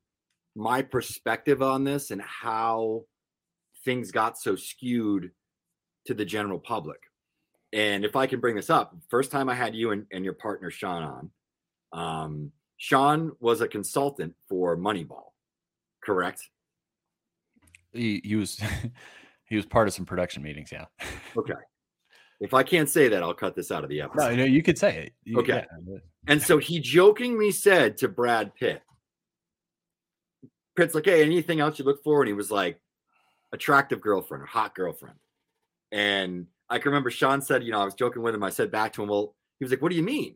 [0.55, 3.05] my perspective on this and how
[3.85, 5.31] things got so skewed
[6.07, 6.99] to the general public.
[7.73, 10.33] And if I can bring this up, first time I had you and, and your
[10.33, 11.31] partner Sean on,
[11.93, 15.33] um, Sean was a consultant for Moneyball,
[16.03, 16.49] correct?
[17.97, 18.61] He, he was
[19.47, 20.71] he was part of some production meetings.
[20.73, 20.87] Yeah.
[21.37, 21.55] Okay.
[22.41, 24.31] If I can't say that, I'll cut this out of the episode.
[24.31, 25.13] No, no, you could say it.
[25.25, 25.65] You- Okay.
[25.87, 25.99] yeah.
[26.29, 28.83] And so he jokingly said to Brad Pitt,
[30.77, 32.21] Pitt's like, hey, anything else you look for?
[32.21, 32.81] And he was like,
[33.53, 35.17] attractive girlfriend or hot girlfriend.
[35.93, 38.43] And I can remember Sean said, you know, I was joking with him.
[38.43, 40.35] I said back to him, well, he was like, what do you mean?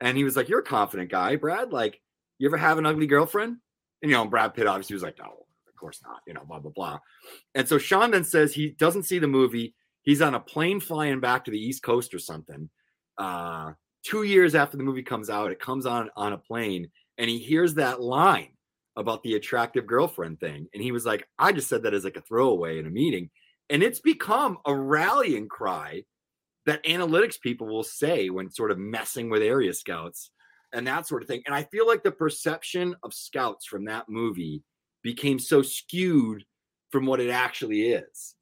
[0.00, 1.72] And he was like, you're a confident guy, Brad.
[1.72, 2.00] Like,
[2.38, 3.56] you ever have an ugly girlfriend?
[4.02, 5.46] And, you know, Brad Pitt obviously was like, no,
[5.80, 6.98] course not, you know, blah, blah, blah.
[7.54, 9.74] And so Sean then says he doesn't see the movie.
[10.02, 12.68] He's on a plane flying back to the East Coast or something.
[13.18, 13.72] Uh,
[14.04, 17.38] two years after the movie comes out, it comes on on a plane, and he
[17.38, 18.52] hears that line
[18.96, 22.16] about the attractive girlfriend thing, and he was like, "I just said that as like
[22.16, 23.30] a throwaway in a meeting,"
[23.68, 26.04] and it's become a rallying cry
[26.66, 30.30] that analytics people will say when sort of messing with area scouts
[30.72, 31.42] and that sort of thing.
[31.46, 34.62] And I feel like the perception of scouts from that movie
[35.02, 36.44] became so skewed
[36.90, 38.34] from what it actually is,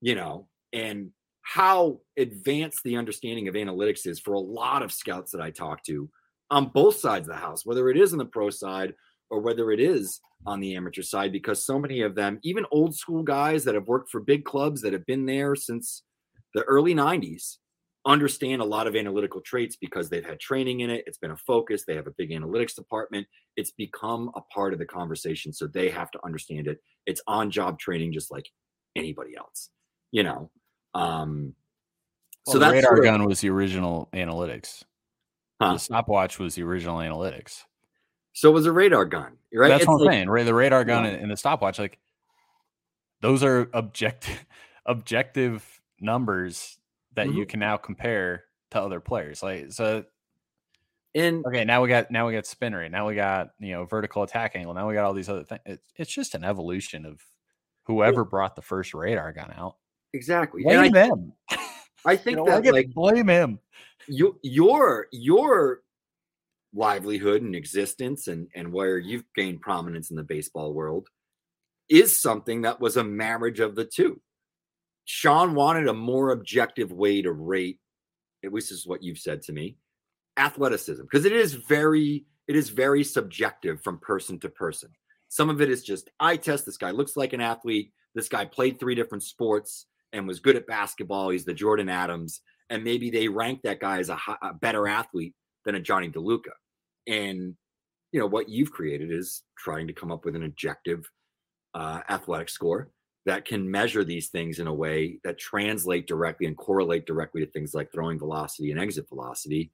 [0.00, 1.10] you know, and
[1.42, 5.82] how advanced the understanding of analytics is for a lot of scouts that I talk
[5.84, 6.08] to
[6.50, 8.94] on both sides of the house, whether it is on the pro side
[9.30, 12.94] or whether it is on the amateur side, because so many of them, even old
[12.96, 16.02] school guys that have worked for big clubs that have been there since
[16.54, 17.58] the early 90s,
[18.06, 21.04] understand a lot of analytical traits because they've had training in it.
[21.06, 21.84] It's been a focus.
[21.84, 23.26] They have a big analytics department.
[23.56, 25.52] It's become a part of the conversation.
[25.52, 26.80] So they have to understand it.
[27.06, 28.48] It's on job training, just like
[28.96, 29.70] anybody else,
[30.12, 30.50] you know?
[30.94, 31.54] Um,
[32.46, 34.82] Well, so the that's radar sort of- gun was the original analytics.
[35.60, 35.74] Huh.
[35.74, 37.64] The stopwatch was the original analytics.
[38.32, 39.68] So it was a radar gun, right?
[39.68, 40.30] That's It's what I'm like- saying.
[40.30, 41.10] Right, the radar gun Yeah.
[41.10, 41.98] and the stopwatch, like
[43.20, 44.46] those are objective
[44.86, 46.79] objective numbers
[47.14, 47.48] that you Mhm.
[47.48, 49.42] can now compare to other players.
[49.42, 50.04] Like so,
[51.14, 52.90] And okay, now we got now we got spin rate.
[52.92, 54.74] Now we got you know vertical attack angle.
[54.74, 55.60] Now we got all these other things.
[55.66, 57.20] It's it's just an evolution of
[57.84, 59.76] whoever brought the first radar gun out.
[60.12, 60.62] exactly.
[60.62, 61.32] Blame I, him.
[62.04, 63.58] I You think know, that like blame him.
[64.06, 65.82] you, your your
[66.72, 71.08] livelihood and existence and and where you've gained prominence in the baseball world
[71.88, 74.20] is something that was a marriage of the two.
[75.12, 77.80] Sean wanted a more objective way to rate,
[78.44, 79.76] at least this is what you've said to me,
[80.36, 84.88] athleticism because it is very it is very subjective from person to person.
[85.28, 86.64] Some of it is just eye test.
[86.64, 87.92] This guy looks like an athlete.
[88.14, 91.30] This guy played three different sports and was good at basketball.
[91.30, 92.40] He's the Jordan Adams,
[92.70, 95.34] and maybe they rank that guy as a, a better athlete
[95.64, 96.54] than a Jonny DeLuca.
[97.08, 97.56] And
[98.12, 101.04] you know what you've created is trying to come up with an objective
[101.74, 102.92] uh, athletic score
[103.26, 107.50] that can measure these things in a way that translate directly and correlate directly to
[107.50, 109.70] things like throwing velocity and exit velocity.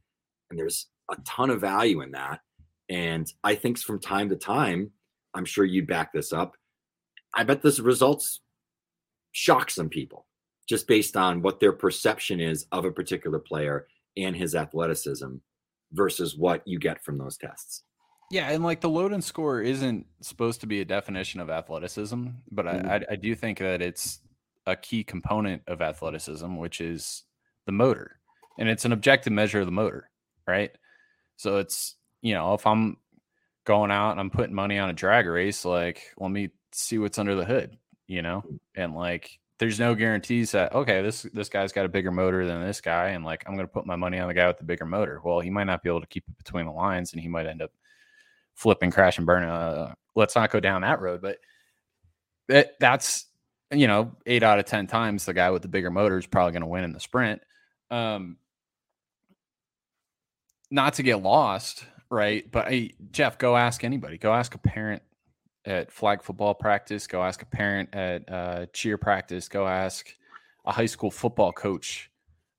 [0.50, 2.40] And there's a ton of value in that.
[2.88, 4.90] And I think from time to time,
[5.34, 6.56] I'm sure you'd back this up.
[7.34, 8.40] I bet this results
[9.32, 10.26] shock some people
[10.68, 13.86] just based on what their perception is of a particular player
[14.16, 15.36] and his athleticism
[15.92, 17.84] versus what you get from those tests.
[18.30, 22.26] Yeah, and like the load and score isn't supposed to be a definition of athleticism,
[22.50, 22.88] but Mhm.
[22.88, 24.20] I, I, I do think that it's
[24.66, 27.22] a key component of athleticism, which is
[27.66, 28.18] the motor,
[28.58, 30.10] and it's an objective measure of the motor,
[30.46, 30.72] right?
[31.36, 32.96] So it's you know if I'm
[33.64, 37.18] going out and I'm putting money on a drag race, like let me see what's
[37.18, 37.76] under the hood,
[38.08, 42.10] you know, and like there's no guarantees that okay this this guy's got a bigger
[42.10, 44.48] motor than this guy, and like I'm going to put my money on the guy
[44.48, 45.20] with the bigger motor.
[45.22, 47.46] Well, he might not be able to keep it between the lines, and he might
[47.46, 47.70] end up
[48.56, 49.44] flipping, crash, and burn.
[49.44, 51.22] Uh, let's not go down that road.
[51.22, 51.38] But
[52.48, 53.26] that, that's
[53.70, 56.52] you know eight out of ten times the guy with the bigger motor is probably
[56.52, 57.40] going to win in the sprint.
[57.90, 58.38] Um,
[60.70, 62.50] not to get lost, right?
[62.50, 64.18] But hey, Jeff, go ask anybody.
[64.18, 65.02] Go ask a parent
[65.64, 67.06] at flag football practice.
[67.06, 69.48] Go ask a parent at uh, cheer practice.
[69.48, 70.08] Go ask
[70.64, 72.10] a high school football coach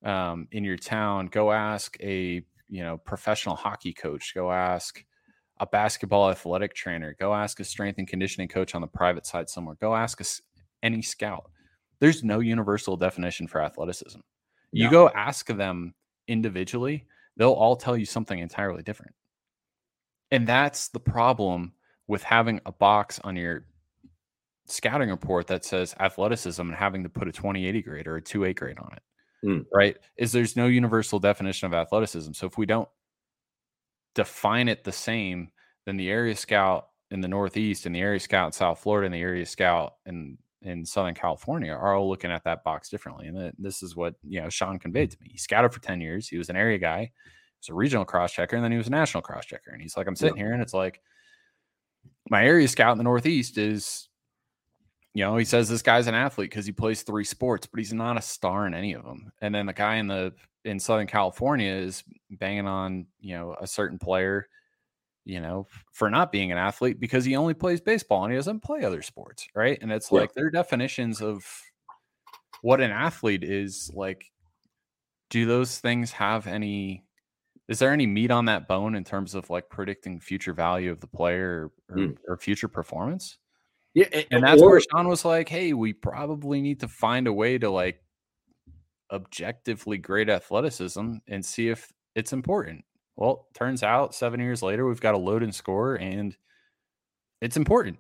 [0.04, 1.28] um, in your town.
[1.28, 4.34] Go ask a you know professional hockey coach.
[4.36, 5.04] Go ask
[5.60, 7.16] a basketball athletic trainer.
[7.20, 9.76] Go ask a strength and conditioning coach on the private side somewhere.
[9.80, 10.41] Go ask us
[10.84, 11.49] any scout.
[11.99, 14.20] There's no universal definition for athleticism.
[14.72, 14.91] You No.
[14.91, 15.93] go ask them
[16.28, 17.05] individually,
[17.38, 19.16] they'll all tell you something entirely different.
[20.32, 21.74] And that's the problem
[22.08, 23.66] with having a box on your
[24.66, 28.55] scouting report that says athleticism and having to put a 2080 grade or a 2A
[28.55, 29.03] grade on it.
[29.45, 29.66] Mm.
[29.74, 29.97] Right?
[30.18, 32.34] Is there's no universal definition of athleticism.
[32.34, 32.89] So if we don't
[34.18, 35.49] define it the same,
[35.86, 39.13] then the area scout in the Northeast and the area scout in South Florida and
[39.13, 43.28] the area scout in in Southern California are all looking at that box differently.
[43.28, 45.30] And this is what you know Sean conveyed to me.
[45.32, 46.28] He scouted for 10 years.
[46.28, 48.88] He was an area guy, he was a regional cross checker, and then he was
[48.88, 49.70] a national cross checker.
[49.72, 50.99] And he's like, I'm sitting here and it's like
[52.30, 54.09] my area scout in the Northeast is,
[55.13, 57.93] you know, he says this guy's an athlete because he plays three sports, but he's
[57.93, 59.32] not a star in any of them.
[59.41, 60.34] And then the guy in the
[60.68, 64.47] in Southern California is banging on, you know, a certain player,
[65.26, 68.61] you know, for not being an athlete because he only plays baseball and he doesn't
[68.63, 69.80] play other sports, right?
[69.82, 70.20] And it's Yeah.
[70.20, 71.45] like their definitions of
[72.61, 74.26] what an athlete is like
[75.30, 77.03] do those things have any
[77.68, 80.99] is there any meat on that bone in terms of like predicting future value of
[81.01, 82.18] the player or, Mm.
[82.28, 83.38] or future performance
[83.93, 87.34] Yeah, and that's or- where sean was like hey we probably need to find a
[87.34, 88.01] way to like
[89.12, 92.84] objectively grade athleticism and see if it's important
[93.16, 96.36] well turns out seven years later we've got a load and score and
[97.41, 97.97] it's important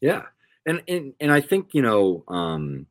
[0.00, 0.24] Yeah.
[0.66, 2.86] And and and I think, you know, um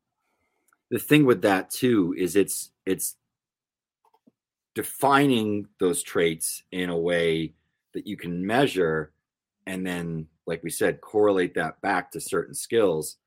[0.90, 3.16] the thing with that too is it's it's
[4.76, 7.54] defining those traits in a way
[7.94, 9.12] that you can measure
[9.68, 13.18] and then like we said correlate that back to certain skills.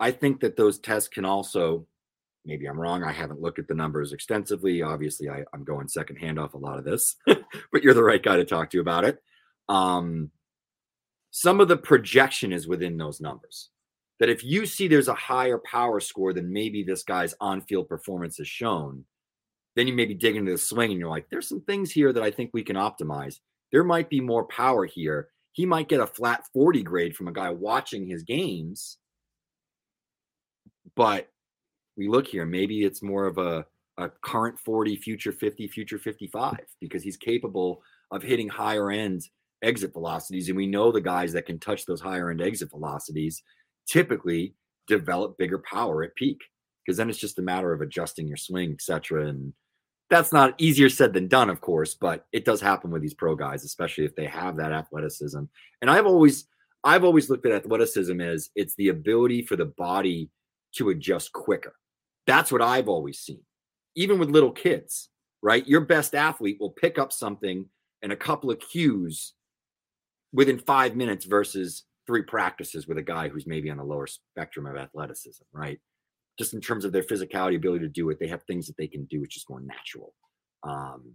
[0.00, 1.86] I think that those tests can also
[2.46, 3.02] maybe I'm wrong.
[3.02, 4.82] I haven't looked at the numbers extensively.
[4.82, 8.36] Obviously, I, I'm going secondhand off a lot of this, but you're the right guy
[8.36, 9.22] to talk to about it.
[9.68, 10.30] Um,
[11.30, 13.70] some of the projection is within those numbers.
[14.18, 17.88] That if you see there's a higher power score than maybe this guy's on field
[17.88, 19.04] performance has shown,
[19.74, 22.22] then you maybe dig into the swing and you're like, there's some things here that
[22.22, 23.40] I think we can optimize.
[23.72, 25.28] There might be more power here.
[25.52, 28.96] He might get a flat 40 grade from a guy watching his games.
[30.94, 31.28] But
[31.96, 33.64] we look here, maybe it's more of a,
[33.98, 39.22] a current 40, future 50, future 55, because he's capable of hitting higher end
[39.62, 40.48] exit velocities.
[40.48, 43.42] And we know the guys that can touch those higher end exit velocities
[43.86, 44.54] typically
[44.86, 46.40] develop bigger power at peak
[46.84, 49.26] because then it's just a matter of adjusting your swing, etc.
[49.26, 49.52] And
[50.08, 53.34] that's not easier said than done, of course, but it does happen with these pro
[53.34, 55.42] guys, especially if they have that athleticism.
[55.82, 56.46] And I've always,
[56.84, 60.30] I've always looked at athleticism as it's the ability for the body
[60.76, 61.74] to adjust quicker.
[62.26, 63.42] That's what I've always seen.
[63.94, 65.08] Even with little kids,
[65.42, 65.66] right?
[65.66, 67.66] Your best athlete will pick up something
[68.02, 69.34] and a couple of cues
[70.32, 74.66] within five minutes versus three practices with a guy who's maybe on the lower spectrum
[74.66, 75.80] of athleticism, right?
[76.38, 78.86] Just in terms of their physicality, ability to do it, they have things that they
[78.86, 79.20] can do.
[79.20, 80.14] which is more natural.
[80.62, 81.14] Um,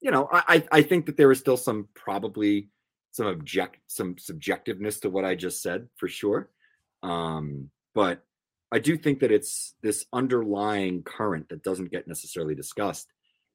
[0.00, 2.68] you know, I I think that there is still some probably
[3.12, 6.50] some object some subjectiveness to what I just said for sure.
[7.02, 8.25] Um, but
[8.72, 13.08] I do think that it's this underlying current that doesn't get necessarily discussed.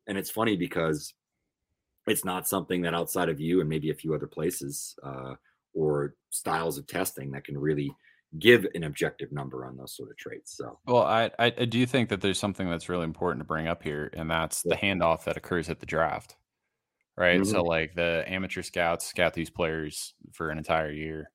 [0.07, 1.13] And it's funny because
[2.07, 5.35] it's not something that outside of you and maybe a few other places uh,
[5.73, 7.91] or styles of testing that can really
[8.39, 10.55] give an objective number on those sort of traits.
[10.55, 13.83] So, well, I, I do think that there's something that's really important to bring up
[13.83, 16.37] here, and that's the handoff that occurs at the draft,
[17.17, 17.41] right?
[17.41, 17.51] Mm-hmm.
[17.51, 21.29] So, like the amateur scouts scout these players for an entire year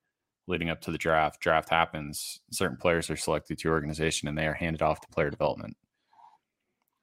[0.47, 1.41] leading up to the draft.
[1.41, 5.07] Draft happens, certain players are selected to your organization, and they are handed off to
[5.09, 5.75] player development.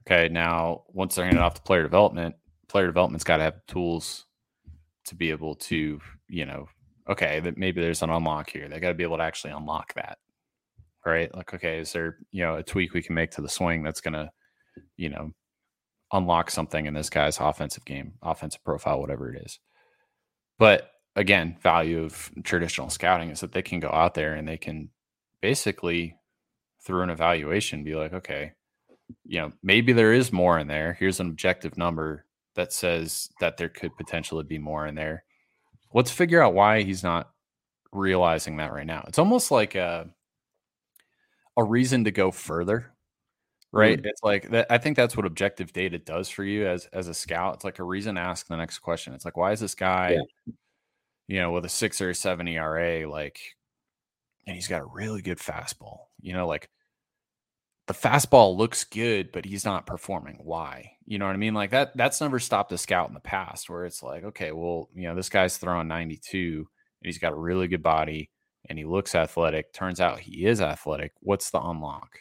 [0.07, 2.34] Okay, now once they're handed off to player development,
[2.68, 4.26] player development's got to have tools
[5.07, 6.68] to be able to, you know,
[7.09, 8.68] okay, that maybe there's an unlock here.
[8.68, 10.18] They got to be able to actually unlock that,
[11.05, 11.34] right?
[11.34, 14.01] Like, okay, is there you know a tweak we can make to the swing that's
[14.01, 14.30] going to,
[14.97, 15.30] you know,
[16.12, 19.59] unlock something in this guy's offensive game, offensive profile, whatever it is.
[20.59, 24.56] But again, value of traditional scouting is that they can go out there and they
[24.56, 24.90] can
[25.40, 26.16] basically
[26.80, 28.52] through an evaluation be like, okay,
[29.24, 30.94] you know, maybe there is more in there.
[30.94, 35.24] Here's an objective number that says that there could potentially be more in there.
[35.92, 37.30] Let's figure out why he's not
[37.92, 39.04] realizing that right now.
[39.08, 40.08] It's almost like a
[41.56, 42.92] a reason to go further,
[43.72, 44.00] right?
[44.00, 44.06] Mm.
[44.06, 44.66] It's like that.
[44.70, 47.54] I think that's what objective data does for you as as a scout.
[47.54, 49.14] It's like a reason to ask the next question.
[49.14, 50.52] It's like, why is this guy, yeah.
[51.28, 53.38] You know, with a six or a seven ERA, like,
[54.46, 56.68] and he's got a really good fastball, you know, like
[57.86, 60.38] the fastball looks good, but he's not performing.
[60.42, 60.92] Why?
[61.06, 61.54] You know what I mean?
[61.54, 64.88] Like that, that's never stopped a scout in the past where it's like, okay, well,
[64.94, 66.66] you know, this guy's throwing 92 and
[67.06, 68.30] he's got a really good body
[68.68, 69.72] and he looks athletic.
[69.72, 71.12] Turns out he is athletic.
[71.20, 72.18] What's the unlock?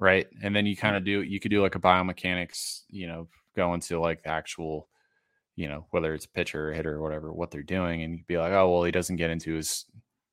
[0.00, 0.26] Right.
[0.42, 3.74] And then you kind of do, you could do like a biomechanics, you know, go
[3.74, 4.88] into like the actual,
[5.60, 8.02] you know, whether it's pitcher or hitter or whatever, what they're doing.
[8.02, 9.84] And you'd be like, oh, well, he doesn't get into his,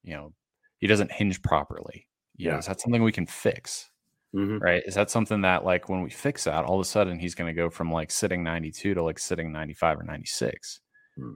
[0.01, 0.31] you know,
[0.79, 2.07] he doesn't hinge properly.
[2.37, 2.51] You yeah.
[2.53, 3.89] Know, is that something we can fix?
[4.33, 4.59] Mm-hmm.
[4.59, 4.83] Right.
[4.85, 7.53] Is that something that, like, when we fix that, all of a sudden he's going
[7.53, 10.79] to go from like sitting 92 to like sitting 95 or 96?
[11.19, 11.33] Mm-hmm.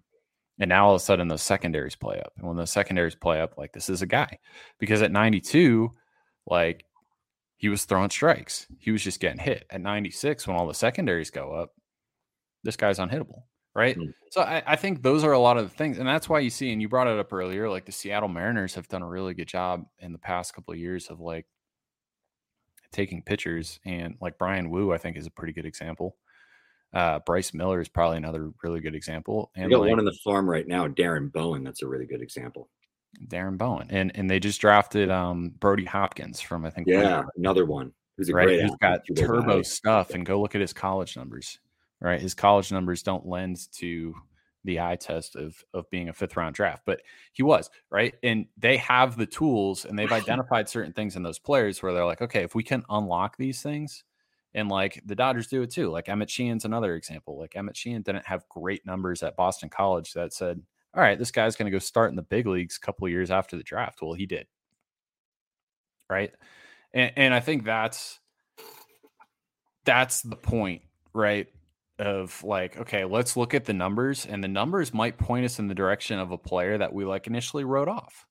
[0.62, 2.32] And now all of a sudden those secondaries play up.
[2.38, 4.40] And when those secondaries play up, like, this is a guy.
[4.80, 5.90] Because at 92,
[6.48, 6.86] like,
[7.58, 8.68] he was throwing strikes.
[8.80, 9.66] He was just getting hit.
[9.70, 11.72] At 96, when all the secondaries go up,
[12.64, 13.44] this guy's unhittable.
[13.74, 13.98] Right.
[13.98, 14.12] Mm-hmm.
[14.32, 15.98] So I, I think those are a lot of the things.
[15.98, 18.76] And that's why you see, and you brought it up earlier, like the Seattle Mariners
[18.76, 21.46] have done a really good job in the past couple of years of like
[22.92, 26.18] taking pitchers, and like Bryan Woo, I think is a pretty good example.
[26.94, 29.50] Uh, Bryce Miller is probably another really good example.
[29.56, 31.64] And got like, one in the farm right now, Darren Bowen.
[31.64, 32.70] That's a really good example.
[33.28, 37.66] Darren Bowen, and and they just drafted um, Brody Hopkins from I think yeah another
[37.66, 38.48] one who's a right.
[38.48, 38.62] great.
[38.62, 41.60] He's got turbo stuff, and go look at his college numbers.
[42.02, 44.16] Right, his college numbers don't lend to
[44.64, 47.02] the eye test of of being a fifth round draft, but
[47.34, 51.40] he was right, and they have the tools, and they've identified certain things in those
[51.40, 54.04] players where they're like, okay, if we can unlock these things,
[54.54, 55.90] and like the Dodgers do it too.
[55.90, 57.40] Like Emmett Sheehan's another example.
[57.40, 60.62] Like Emmett Sheehan didn't have great numbers at Boston College that said,
[60.94, 63.32] all right, this guy's going to go start in the big leagues a couple years
[63.32, 64.02] after the draft.
[64.02, 64.48] Well, he did,
[66.10, 66.32] right,
[66.94, 68.20] and, and I think that's
[69.86, 70.82] that's the point,
[71.14, 71.48] right?
[72.02, 75.68] Of like, okay, let's look at the numbers, and the numbers might point us in
[75.68, 78.26] the direction of a player that we like initially wrote off.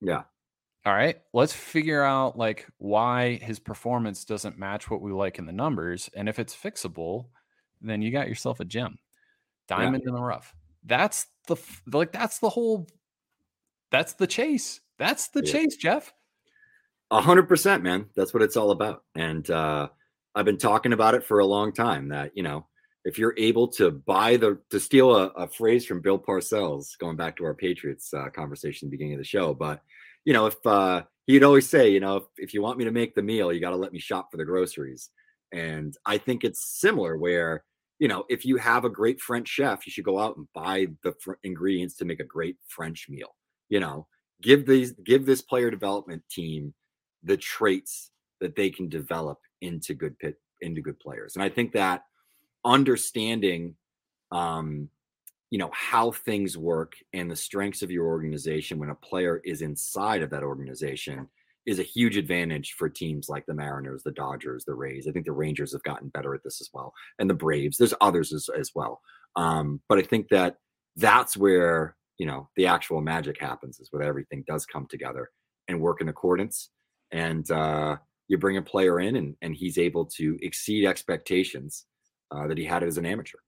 [0.00, 0.22] Yeah.
[0.86, 1.16] All right.
[1.32, 6.08] Let's figure out like why his performance doesn't match what we like in the numbers.
[6.14, 7.26] And if it's fixable,
[7.82, 8.98] then you got yourself a gem.
[9.66, 10.10] Diamond yeah.
[10.10, 10.54] in the rough.
[10.84, 11.56] That's the
[11.92, 12.88] like that's the whole
[13.90, 14.80] that's the chase.
[14.98, 15.52] That's the yeah.
[15.52, 16.12] chase, Jeff.
[17.10, 18.06] A hundred percent, man.
[18.14, 19.02] That's what it's all about.
[19.14, 19.88] And uh
[20.34, 22.66] I've been talking about it for a long time that, you know,
[23.04, 27.16] if you're able to buy the to steal a, a phrase from Bill Parcells, going
[27.16, 29.82] back to our Patriots uh, conversation at the beginning of the show, but
[30.24, 32.90] you know, if uh, he'd always say, you know, if, if you want me to
[32.90, 35.10] make the meal, you got to let me shop for the groceries.
[35.52, 37.64] And I think it's similar where,
[37.98, 40.88] you know, if you have a great French chef, you should go out and buy
[41.02, 43.34] the fr- ingredients to make a great French meal.
[43.70, 44.06] You know,
[44.42, 46.74] give these give this player development team
[47.22, 51.36] the traits that they can develop into good pit into good players.
[51.36, 52.02] And I think that
[52.64, 53.74] understanding
[54.32, 54.88] um
[55.50, 59.62] you know how things work and the strengths of your organization when a player is
[59.62, 61.28] inside of that organization
[61.68, 65.06] is a huge advantage for teams like the Mariners, the Dodgers, the Rays.
[65.06, 67.76] I think the Rangers have gotten better at this as well, and the Braves.
[67.76, 69.02] There's others as, as well.
[69.36, 70.56] Um, but I think that
[70.96, 75.30] that's where you know the actual magic happens is where everything does come together
[75.68, 76.70] and work in accordance.
[77.12, 77.96] And uh,
[78.28, 81.84] you bring a player in, and and he's able to exceed expectations
[82.30, 83.38] uh, that he had it as an amateur.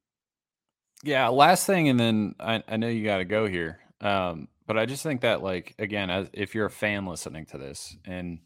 [1.02, 3.80] Yeah, last thing, and then I, I know you got to go here.
[4.00, 7.58] Um, but I just think that, like, again, as if you're a fan listening to
[7.58, 8.38] this and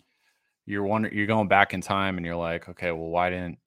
[0.67, 3.59] you're wondering, you're going back in time and you're like, okay, well, why didn't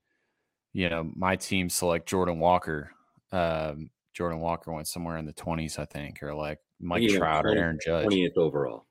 [0.74, 2.92] you know my team select Jordan Walker?
[3.32, 7.46] Um, Jordan Walker went somewhere in the 20s, I think, or like Mike know, Trout
[7.46, 8.08] or Aaron Judge.
[8.08, 8.86] 20th overall.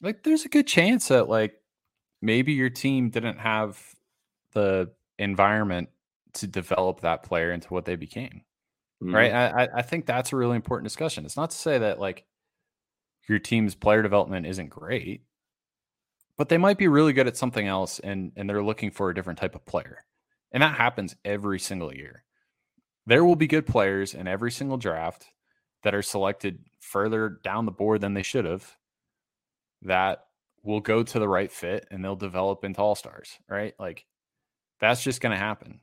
[0.00, 1.54] Like, there's a good chance that like
[2.22, 3.82] maybe your team didn't have
[4.52, 5.88] the environment
[6.40, 8.42] to develop that player into what they became
[9.02, 9.14] Mhm.
[9.14, 9.32] right?
[9.32, 11.24] I, I- I think that's a really important discussion.
[11.24, 12.26] It's not to say that like
[13.28, 15.22] your team's player development isn't great,
[16.36, 19.14] but they might be really good at something else, and and they're looking for a
[19.14, 20.04] different type of player,
[20.52, 22.24] and that happens every single year.
[23.06, 25.26] There will be good players in every single draft
[25.82, 28.76] that are selected further down the board than they should have.
[29.82, 30.26] That
[30.62, 33.74] will go to the right fit, and they'll develop into all stars, right?
[33.78, 34.06] Like
[34.80, 35.80] that's just going to happen.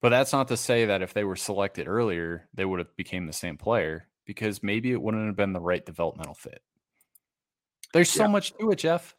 [0.00, 3.26] But that's not to say that if they were selected earlier, they would have became
[3.26, 6.62] the same player because maybe it wouldn't have been the right developmental fit.
[7.92, 8.28] There's so Yeah.
[8.30, 9.16] much to it, Jeff.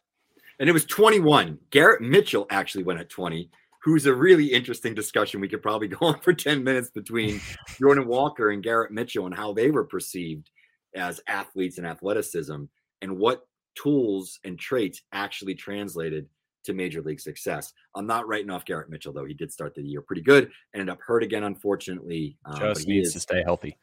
[0.58, 1.58] And it was 21.
[1.70, 3.50] Garrett Mitchell actually went at 20,
[3.82, 5.40] who's a really interesting discussion.
[5.40, 7.40] We could probably go on for 10 minutes between
[7.78, 10.50] Jordan Walker and Garrett Mitchell and how they were perceived
[10.94, 12.64] as athletes and athleticism
[13.02, 16.26] and what tools and traits actually translated
[16.64, 17.72] to major league success.
[17.94, 19.24] I'm not writing off Garrett Mitchell, though.
[19.24, 22.36] He did start the year pretty good, ended up hurt again, unfortunately.
[22.44, 23.76] um, Just he needs is- to stay healthy.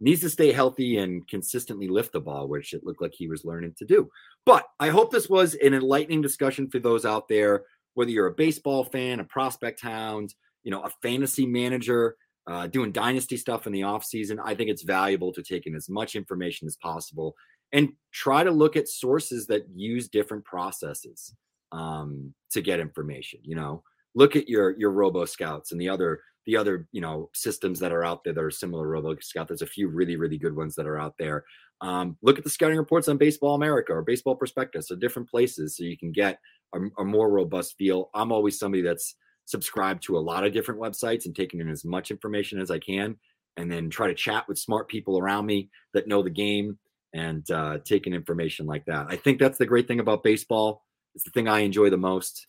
[0.00, 3.44] needs to stay healthy and consistently lift the ball, which it looked like he was
[3.44, 4.08] learning to do.
[4.46, 8.32] But I hope this was an enlightening discussion for those out there, whether you're a
[8.34, 13.72] baseball fan, a prospect hound, you know, a fantasy manager, uh, doing dynasty stuff in
[13.72, 14.38] the off season.
[14.42, 17.36] I think it's valuable to take in as much information as possible
[17.72, 21.34] and try to look at sources that use different processes
[21.72, 23.40] um, to get information.
[23.42, 23.82] You know,
[24.14, 27.92] look at your your Robo Scouts and the other the other you know systems that
[27.92, 29.48] are out there that are similar to Robo Scout.
[29.48, 31.44] There's a few really really good ones that are out there.
[31.80, 35.76] Um, look at the scouting reports on Baseball America or Baseball Prospectus, so different places,
[35.76, 36.38] so you can get
[36.74, 38.10] a, a more robust feel.
[38.14, 39.14] I'm always somebody that's
[39.46, 42.78] subscribed to a lot of different websites and taking in as much information as I
[42.78, 43.16] can,
[43.56, 46.78] and then try to chat with smart people around me that know the game
[47.12, 49.06] and uh, taking information like that.
[49.08, 50.84] I think that's the great thing about baseball.
[51.14, 52.46] It's the thing I enjoy the most.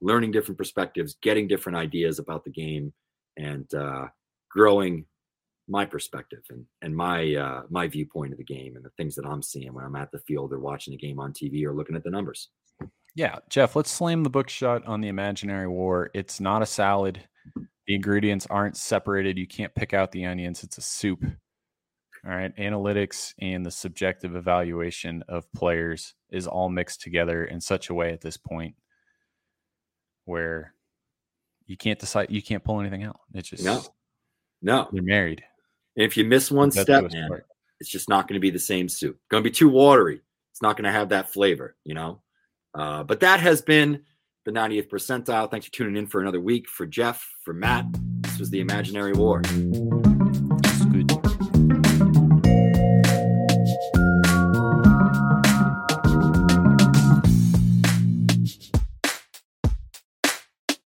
[0.00, 2.92] Learning different perspectives, getting different ideas about the game,
[3.36, 4.06] and uh,
[4.50, 5.06] growing
[5.68, 9.26] my perspective and and my uh, my viewpoint of the game and the things that
[9.26, 11.96] I'm seeing when I'm at the field or watching the game on TV or looking
[11.96, 12.50] at the numbers.
[13.14, 16.10] Yeah, Jeff, let's slam the book shut on the imaginary war.
[16.14, 17.22] It's not a salad.
[17.86, 19.38] The ingredients aren't separated.
[19.38, 20.62] You can't pick out the onions.
[20.62, 21.24] It's a soup.
[22.26, 22.54] All right.
[22.56, 28.12] Analytics and the subjective evaluation of players is all mixed together in such a way
[28.12, 28.74] at this point
[30.24, 30.74] where
[31.66, 33.20] you can't decide, you can't pull anything out.
[33.32, 33.82] It's just, No.
[34.62, 35.44] No, you're married.
[35.96, 37.46] and if you miss one That's step, man, part.
[37.78, 39.18] it's just not going to be the same soup.
[39.30, 40.22] Going to be too watery.
[40.50, 42.22] It's not going to have that flavor, you know.
[42.74, 44.02] Uh, but that has been
[44.46, 45.50] the 90th percentile.
[45.50, 46.68] Thanks for tuning in for another week.
[46.68, 47.84] For Jeff, for Matt,
[48.22, 49.42] this was the Imaginary War.